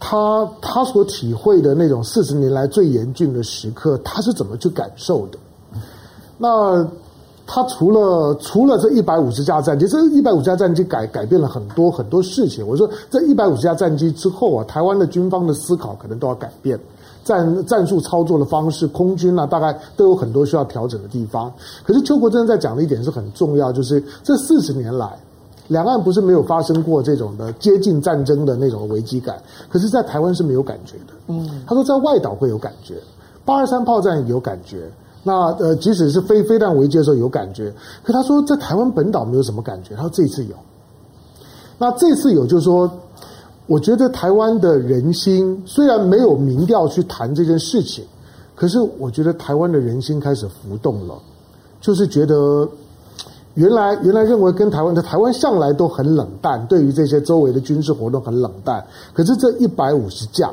[0.00, 5.38] 他他所体会的那种四十年来最严峻的时刻，他是怎么去感受的？
[6.42, 6.88] 那
[7.46, 12.66] 他除了除了这一百五十架战机，这一百五十架战机改改变了很多很多事情。
[12.66, 16.80] 我说这一百五十架战机之后啊，台湾的军方的思考可能都要改变，
[17.24, 21.52] 战战术操作的方式，空军啊，大概都有很多需要调整的地方。
[21.84, 25.18] 可是邱国正在讲的一点是很重要，就是这四十年来。
[25.68, 31.14] 两岸不是没有发生过这种的接近战争的那种危机感，可是，在台湾是没有感觉的。
[31.28, 32.96] 嗯，他说在外岛会有感觉，
[33.44, 34.90] 八二三炮战有感觉，
[35.22, 39.94] 那呃，即使是飞飞弹危机的时候有感觉，可他说在台湾本岛没有什么感觉。
[39.94, 40.54] 他说这次有，
[41.78, 42.90] 那这次有就是说，
[43.66, 48.04] 我觉得台湾的人心虽然没有民调去谈这件事情，
[48.54, 51.14] 可是我觉得台湾的人心开始浮动了，
[51.80, 52.68] 就是觉得。
[53.54, 58.82] 原来原来认为跟台湾的台湾向来都很冷淡，对于这些周围的军事活动很冷淡。
[59.12, 60.48] 可是这一百五十架，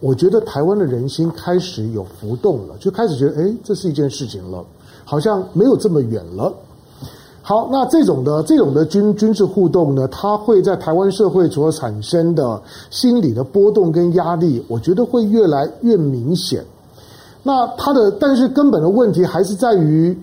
[0.00, 4.64] 我觉得台湾的人心开始有浮动了，就开始觉得，哎，这是一件事情了，
[5.04, 6.52] 好像没有这么远了。
[7.42, 16.64] 好，那这种的这种的军军事互动呢，它会在台湾社会所产生的心理的波动跟压力，我觉得会越来越明显。
[17.42, 20.16] 那它的，但是根本的问题还是在于。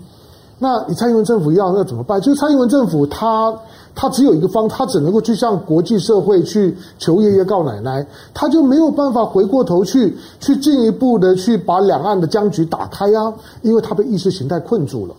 [0.59, 2.21] 那你蔡英文政府要那怎么办？
[2.21, 3.53] 就是蔡英文政府他
[3.93, 15.13] 他只有一个方，他只能够去向国际社会去求爷爷告奶奶，他就没有办法回过头去去进一步的去把两岸的僵局打开啊，因为他被意识形态困住了。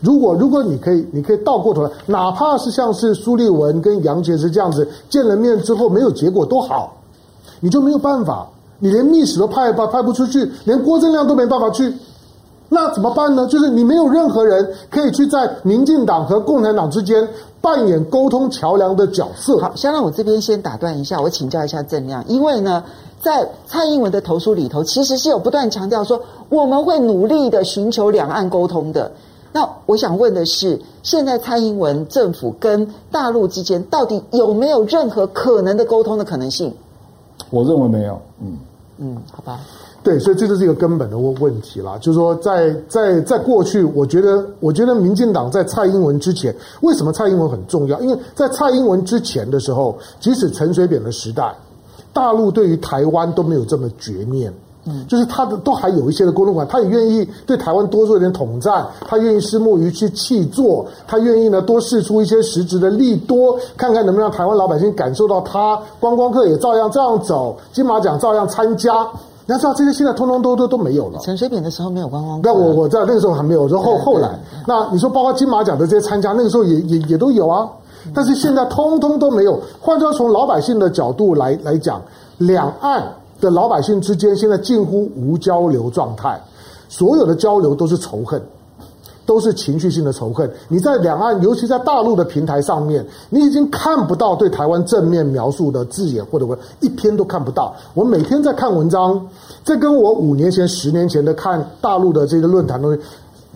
[0.00, 6.94] 如果如果你可以你可以倒过头来，哪怕是像是苏立文跟杨洁篪这样子见了面之后没有结果都好，
[7.60, 8.46] 你就没有办法，
[8.78, 11.90] 你连密使都派派派不出去，连郭正亮都没办法去。
[12.68, 13.46] 那怎么办呢？
[13.46, 17.28] 就是你没有任何人可以去在民进党和共产党之间
[17.60, 19.58] 扮演沟通桥梁的角色。
[19.58, 22.82] 好，先让我这边先打断一下，我请教一下郑亮，因为呢，
[23.20, 29.12] 在蔡英文的投诉里头，其实是有不断强调说我们会努力的寻求两岸沟通的。
[29.52, 36.74] 那我想问的是，现在蔡英文政府跟大陆之间到底有没有任何可能的沟通的可能性？
[37.50, 38.20] 我认为没有。
[38.40, 38.58] 嗯
[38.98, 39.60] 嗯，好吧。
[40.04, 41.98] 对，所以这就是一个根本的问问题了。
[41.98, 47.98] 就是说在，在在在过去，我觉得，我觉得民进党在蔡英文之前，为什么蔡英文很重要？
[48.02, 51.54] 因为在蔡英文之前的时候，即使陈水扁的时代，
[52.12, 54.52] 大陆对于台湾都没有这么绝面。
[54.86, 69.08] 嗯，就是他的都还有一些的沟通管，他也愿意对台湾多做一点统战，他愿意拭目鱼去契作，他愿意呢多试出一些实质的利多，看看能不能让台湾老百姓感受到他，观光客也照样这样走，金马奖照样参加。
[69.46, 71.18] 你要知道，这些现在通通都都都没有了。
[71.20, 72.40] 陈水扁的时候没有观光。
[72.42, 77.68] 那我我知道那个时候还没有，然后后来，那你说包括金马奖的这些参加，那个时候也也也都有啊。
[78.14, 79.60] 但是现在通通都没有。
[79.80, 82.00] 换句话说，从老百姓的角度来来讲，
[82.38, 83.02] 两岸
[83.40, 86.40] 的老百姓之间现在近乎无交流状态，
[86.88, 88.40] 所有的交流都是仇恨。
[89.26, 90.50] 都是情绪性的仇恨。
[90.68, 97.74] 你在两岸，尤其在大陆的平台上面，你已经看不到对台湾正面描述的字眼，或者我一篇都看不到。
[97.94, 99.26] 我每天在看文章，
[99.64, 103.00] 这跟我五年前、十年前的看大陆的这个论坛东西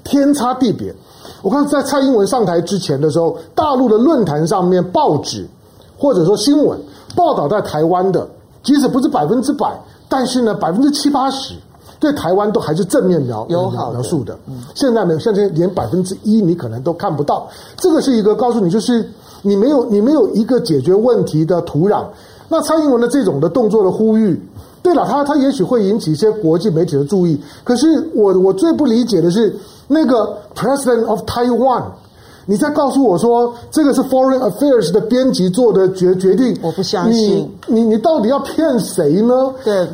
[0.04, 0.94] 天差地别。
[1.42, 5.46] 我看在蔡英文上台之前的时候，大陆的论坛上面报纸
[5.98, 6.78] 或者说新闻
[7.14, 8.26] 报道在台湾的，
[8.62, 11.54] 即使不是百分之百，但是呢，百分之七八十。
[12.00, 14.38] 对台湾都还是正面描描描述的，
[14.74, 17.48] 现在没有，现在连百分之一你可能都看不到。
[17.76, 19.04] 这个是一个告诉你，就是
[19.42, 22.04] 你没有你没有一个解决问题的土壤。
[22.48, 24.40] 那蔡英文的这种的动作的呼吁，
[24.80, 27.38] 对了，他他也许会引起一些国际媒体的注意。
[27.64, 29.54] 可是我我最不理解的是
[29.88, 31.82] 那个 President of Taiwan，
[32.46, 37.50] 你在告诉我说这个是 Foreign Affairs 的编辑做的决决定，我不相信。
[37.66, 39.52] 你你你到底要骗谁呢？
[39.64, 39.86] 对。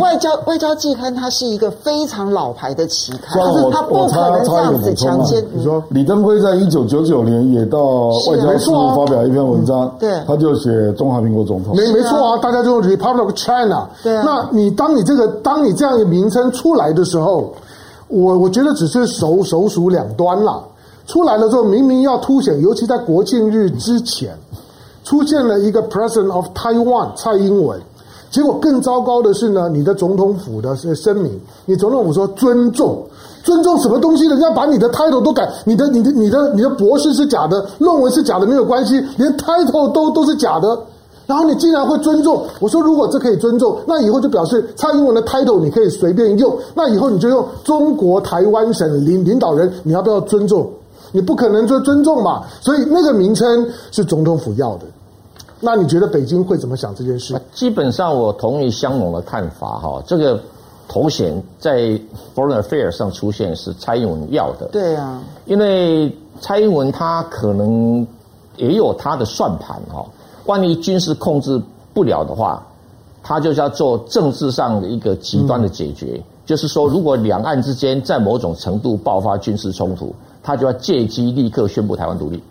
[0.00, 5.44] 外交外交季刊，它是一个非常老牌的期刊，我它不可能这样子强奸。
[5.52, 13.88] 你说李登辉在一九九九年也到外交事务发表一篇文章，对，他就写中华民国总统，没没错啊，大家就用 Republic of China。
[14.04, 17.52] 对啊，那你当你这个当你这样一个名称出来的时候，
[18.06, 20.60] 我我觉得只是首首鼠两端啦。
[21.08, 24.32] 出来了之后，明明要凸显，尤其在国庆日之前，
[25.02, 27.80] 出现了一个 President of Taiwan 蔡英文。
[28.32, 31.30] 结果更糟糕的是呢，你的总统府的声明，
[31.66, 33.04] 你总统府说尊重，
[33.44, 34.26] 尊重什么东西？
[34.26, 40.66] 人家把你的 title 都改，你的、你的、你的、你的博士是假的，论文是假的，没有关系，连 title 都都是假的，
[41.26, 42.42] 然后你竟然会尊重？
[42.58, 50.66] 我说如果这可以尊重，那以后就表示蔡英文的 title 你可以随便用，那以后你就用中国台湾省领领导人，你要不要尊重？
[51.12, 54.86] 你不可能说尊重嘛，所以那个名称是总统府要的。
[55.64, 57.40] 那你觉得北京会怎么想这件事？
[57.52, 60.40] 基本上我同意香农的看法哈，这个
[60.88, 61.82] 头衔在
[62.34, 64.66] Foreign Affairs 上出现是蔡英文要的。
[64.72, 68.04] 对啊，因为蔡英文他可能
[68.56, 70.04] 也有他的算盘哈，
[70.46, 71.62] 万一军事控制
[71.94, 72.66] 不了的话，
[73.22, 82.42] 他就是要做政治上的一个极端的解决，嗯、就是说如果两岸之间在某种程度爆发军事冲突，他就要借机立刻宣布台湾独立。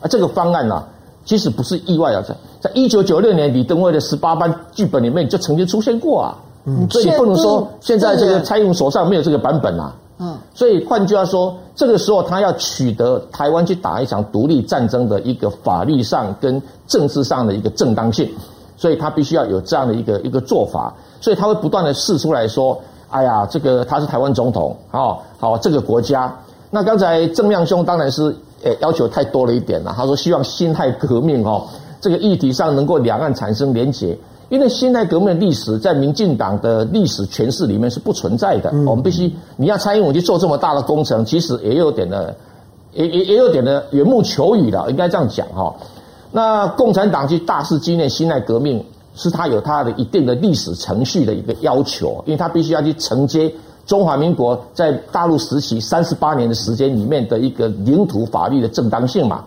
[0.00, 0.88] 啊，这个方案呢、啊？
[1.24, 18.28] 其实不是意外啊，在在一九九六年李登辉的十八班剧本里面就曾经出现过啊，嗯，所以不能说现在这个蔡英文手上没有这个版本啊，嗯，所以换句话说，这个时候他要取得台湾去打一场独立战争的一个法律上跟政治上的一个正当性，
[18.76, 26.34] 所以他必须要有这样的一个一个做法，所以他会不断的试出来说，哎呀，这个他是台湾总统，好，好，这个国家，
[26.70, 28.36] 那刚才郑亮兄当然是。
[28.64, 29.94] 诶，要求太多了一点了。
[29.96, 31.66] 他说希望辛亥革命哦，
[32.00, 38.70] 这个议题上能够两岸产生连结，因为辛亥革命的历史在民进党的历史诠释里面是不存在的。
[38.86, 42.34] 我们必须，你要蔡英文去做这么大的工程，其实也有点的，
[42.92, 45.74] 也也也有点的缘木求鱼了，应该这样讲哈。
[46.32, 48.84] 那共产党去大肆纪念辛亥革命，
[49.14, 53.52] 是他有他的一定的历史程序的一个要求，因为他必须要去承接。
[53.86, 59.44] 中华民国在大陆时期三十八年的时间里面的一个领土法律的正当性嘛，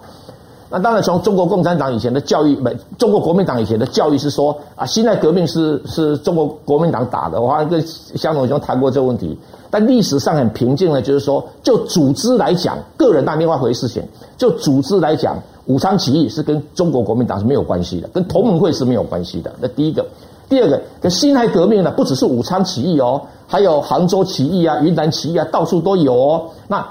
[0.69, 9.35] 那当然从中国共产党以前的教育，没中国国民党以前的教育是说啊，辛亥革命是是中国国民党打的，我好像跟香农兄谈过这个问题，
[9.71, 14.03] 但历史上很平静的，就是说就组织来讲，个人那另外一回事情，
[14.37, 20.05] 就组织来讲，武昌起义是跟中国国民党是没有关系的，跟同盟会是没有关系的，那第一个。
[20.49, 26.45] 第二个，这辛亥革命呢，不只是武昌起义哦，还有杭州起义啊、云南起义啊，到处都有哦。
[26.67, 26.85] 那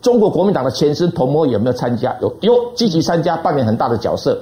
[0.00, 2.16] 中国国民党的前身同盟有没有参加？
[2.20, 4.38] 有，有积极参加，扮演很大的角色。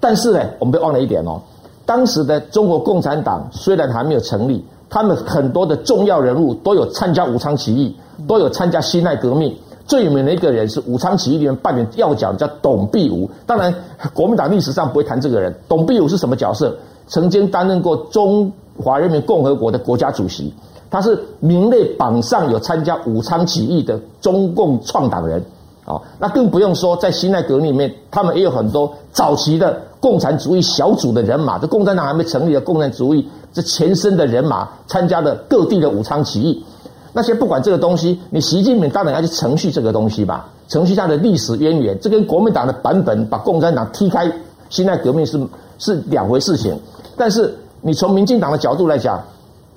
[0.00, 1.40] 但是呢，我们别忘了一点哦，
[1.86, 9.56] 当时的中国共产党虽然还没有成立，他们很多的重要人物都有参加武昌起义，都有参加辛亥革命。
[9.86, 13.30] 最有名的一个人是武昌起义里面扮演要角，叫董必武。
[13.46, 13.72] 当然，
[14.14, 15.54] 国民党历史上不会谈这个人。
[15.68, 16.74] 董必武是什么角色？
[17.06, 18.50] 曾经担任过中
[18.82, 20.52] 华人民共和国的国家主席，
[20.90, 25.44] 他是名列榜上有参加武昌起义的中共创党人，
[25.84, 36.64] 啊，那更不用说在辛亥革命里面，他们也有很多早期的共产主义小组的人马，这共产党还没成立的共产主义这前身的人马参加的各地的武昌起义，
[37.12, 44.30] 那些不管这个东西，你习近平当然要去程序这个东西吧，程序它的历史渊源，这跟国民党的版本把共产党踢开
[44.68, 45.40] 辛亥革命是
[45.78, 46.76] 是两回事情。
[47.16, 49.22] 但是你从民进党的角度来讲，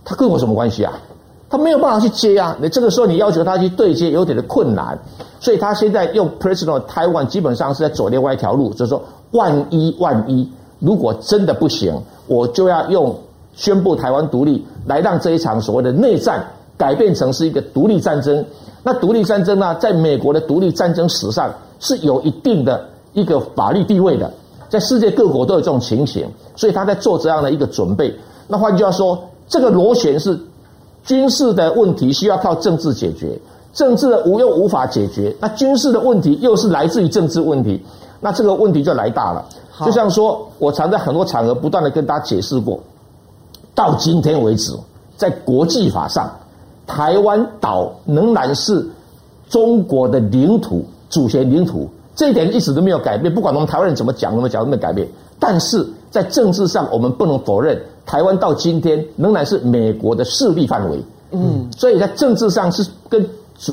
[0.03, 0.93] 他跟我什么关系啊？
[1.49, 2.57] 他没有办法去接啊！
[2.61, 4.99] 你这个时候你要求他去对接，有点的困难。
[5.39, 13.15] 所以他现在用 President Taiwan 基本上是在走另外一条路，就是说，万一万一如果真的不行，我就要用
[13.55, 16.45] 宣布台湾独立来让这一场所谓的内战
[16.77, 18.43] 改变成是一个独立战争。
[18.83, 24.29] 那独立战争呢，在美国的独立战争史上是有一定的一个法律地位的。
[24.69, 28.13] 在世界各国都有这种情形，所以他在做这样的一个准备。
[28.47, 30.37] 那换句话说，这个螺旋是
[31.03, 33.39] 军事的问题需要靠政治解决，
[33.73, 37.81] 政治的无又无法解决，那军事的问题又是来自于政治问题，
[38.19, 39.45] 那这个问题就来大了。
[39.85, 42.79] 就像说，我常在很多场合不断的跟大家解释过，
[43.75, 44.73] 到今天为止，
[45.15, 46.29] 在国际法上，
[46.85, 48.85] 台湾岛仍然是
[49.49, 51.89] 中国的领土，主权领土。
[52.17, 55.07] 这一点一直都没有改变，不管我们台湾人怎么讲，怎么讲都没有改变。
[55.37, 60.99] 但是在政治上，我们不能否认，台湾到今天仍然是美国的势力范围。
[61.29, 63.23] 嗯，所以在政治上是跟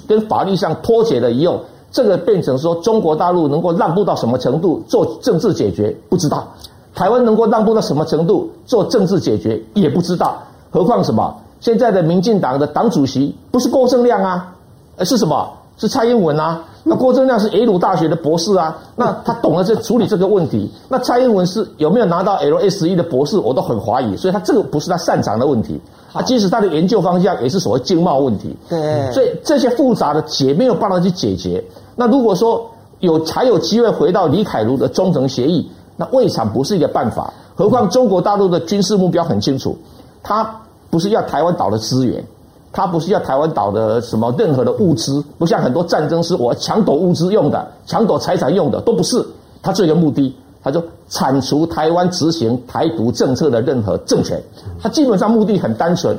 [0.06, 1.58] 跟法律上脱节了以后，
[1.90, 6.46] 这个变成说中国大陆能够让步到什么程度做政治解决，不知道；
[6.94, 10.36] 台湾能够让步到什么程度做政治解决，也不知道。
[10.70, 11.34] 何况什么？
[11.60, 14.54] 现在的民进党的党主席不是郭正亮啊，
[14.98, 15.50] 而是什么？
[15.76, 16.62] 是蔡英文啊。
[16.86, 20.70] 那郭正亮是耶鲁大学的博士啊，那他懂得这处理这个问题。
[20.88, 24.14] 那蔡英文是有没有拿到 LSE 的博士，我都很怀疑。
[24.16, 25.80] 所以他这个不是他擅长的问题。
[26.12, 28.54] 啊，即使他的研究方向也是所谓经贸问题。
[28.68, 29.10] 对。
[29.12, 31.64] 所以这些复杂的解没有办法去解决。
[31.96, 32.70] 那如果说
[33.00, 35.66] 有才有机会回到李凯如的中程协议，
[35.96, 37.32] 那未尝不是一个办法。
[37.56, 39.74] 何况中国大陆的军事目标很清楚，
[40.22, 40.60] 他
[40.90, 42.22] 不是要台湾岛的资源。
[42.74, 49.24] 他不是要台湾岛的什么任何的物资，不像很多战争是我抢夺物资用的，抢夺财产用的，都不是。
[49.62, 54.42] 他这个目的，他就铲除台湾执行台独政策的任何政权。
[54.82, 56.14] 他基本上目的很单纯，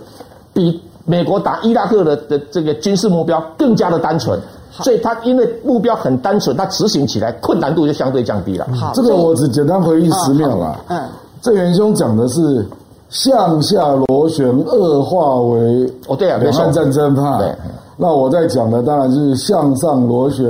[0.53, 4.39] 比美国打伊拉克的的这个军事目标更加的单纯。
[4.71, 8.67] 所以他因为目标很单纯，他执行起来困难度就相对降低了。
[8.73, 10.79] 好，这个我只简单回忆十秒了。
[10.87, 11.01] 嗯，
[11.41, 12.65] 郑元兄讲的是
[13.09, 17.37] 向下螺旋恶化为哦，对啊，两岸战争派。
[17.37, 17.55] 对，
[17.97, 20.45] 那我在讲的当然是向上螺旋，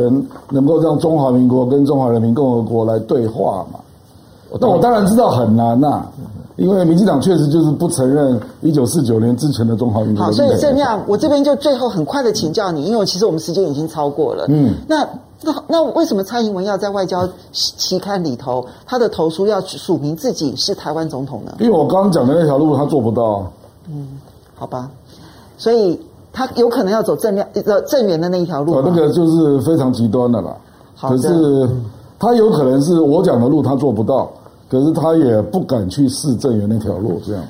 [0.50, 3.80] 能够让中华民国跟中华人民共和国来对话嘛。
[4.60, 6.10] 那我当然知道很难呐、啊。
[6.58, 10.24] 因为民进党确实就是不承认一九四九年之前的中华民国。
[10.24, 14.46] 好，所以这样，我这边就最后很快的请教你，因为其实我们时间已经超过了。
[14.48, 15.06] 嗯，那
[15.42, 21.56] 那那为什么蔡英文要在外交期刊里头，他的投书要署名自己是台湾总统呢？
[21.60, 23.52] 因为我刚刚讲的那条路他做不到。
[23.88, 24.20] 嗯，
[24.56, 24.90] 好吧，
[25.58, 26.00] 所以
[26.34, 28.82] 他有可能要走正量呃正源的那一条路。
[28.82, 30.56] 那个就是非常极端的了。
[30.96, 31.10] 好。
[31.10, 31.70] 可是
[32.18, 34.32] 他有可能是我讲的路他做不到。
[34.68, 37.44] 可是他也不敢去试正源那条路，这样。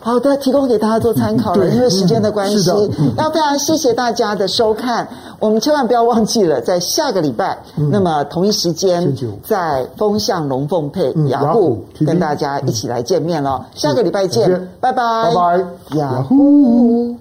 [0.00, 1.68] 好的，提供给大家做参考了。
[1.68, 2.70] 因为时间的关系，
[3.16, 5.06] 那非常谢谢大家的收看。
[5.40, 9.14] 我们千万不要忘记了，在下个礼拜，那么同一时间，
[9.44, 13.64] 在风向龙凤配雅虎跟大家一起来见面了。
[13.74, 14.50] 下个礼拜见，
[14.80, 17.16] 拜拜，拜拜，雅虎。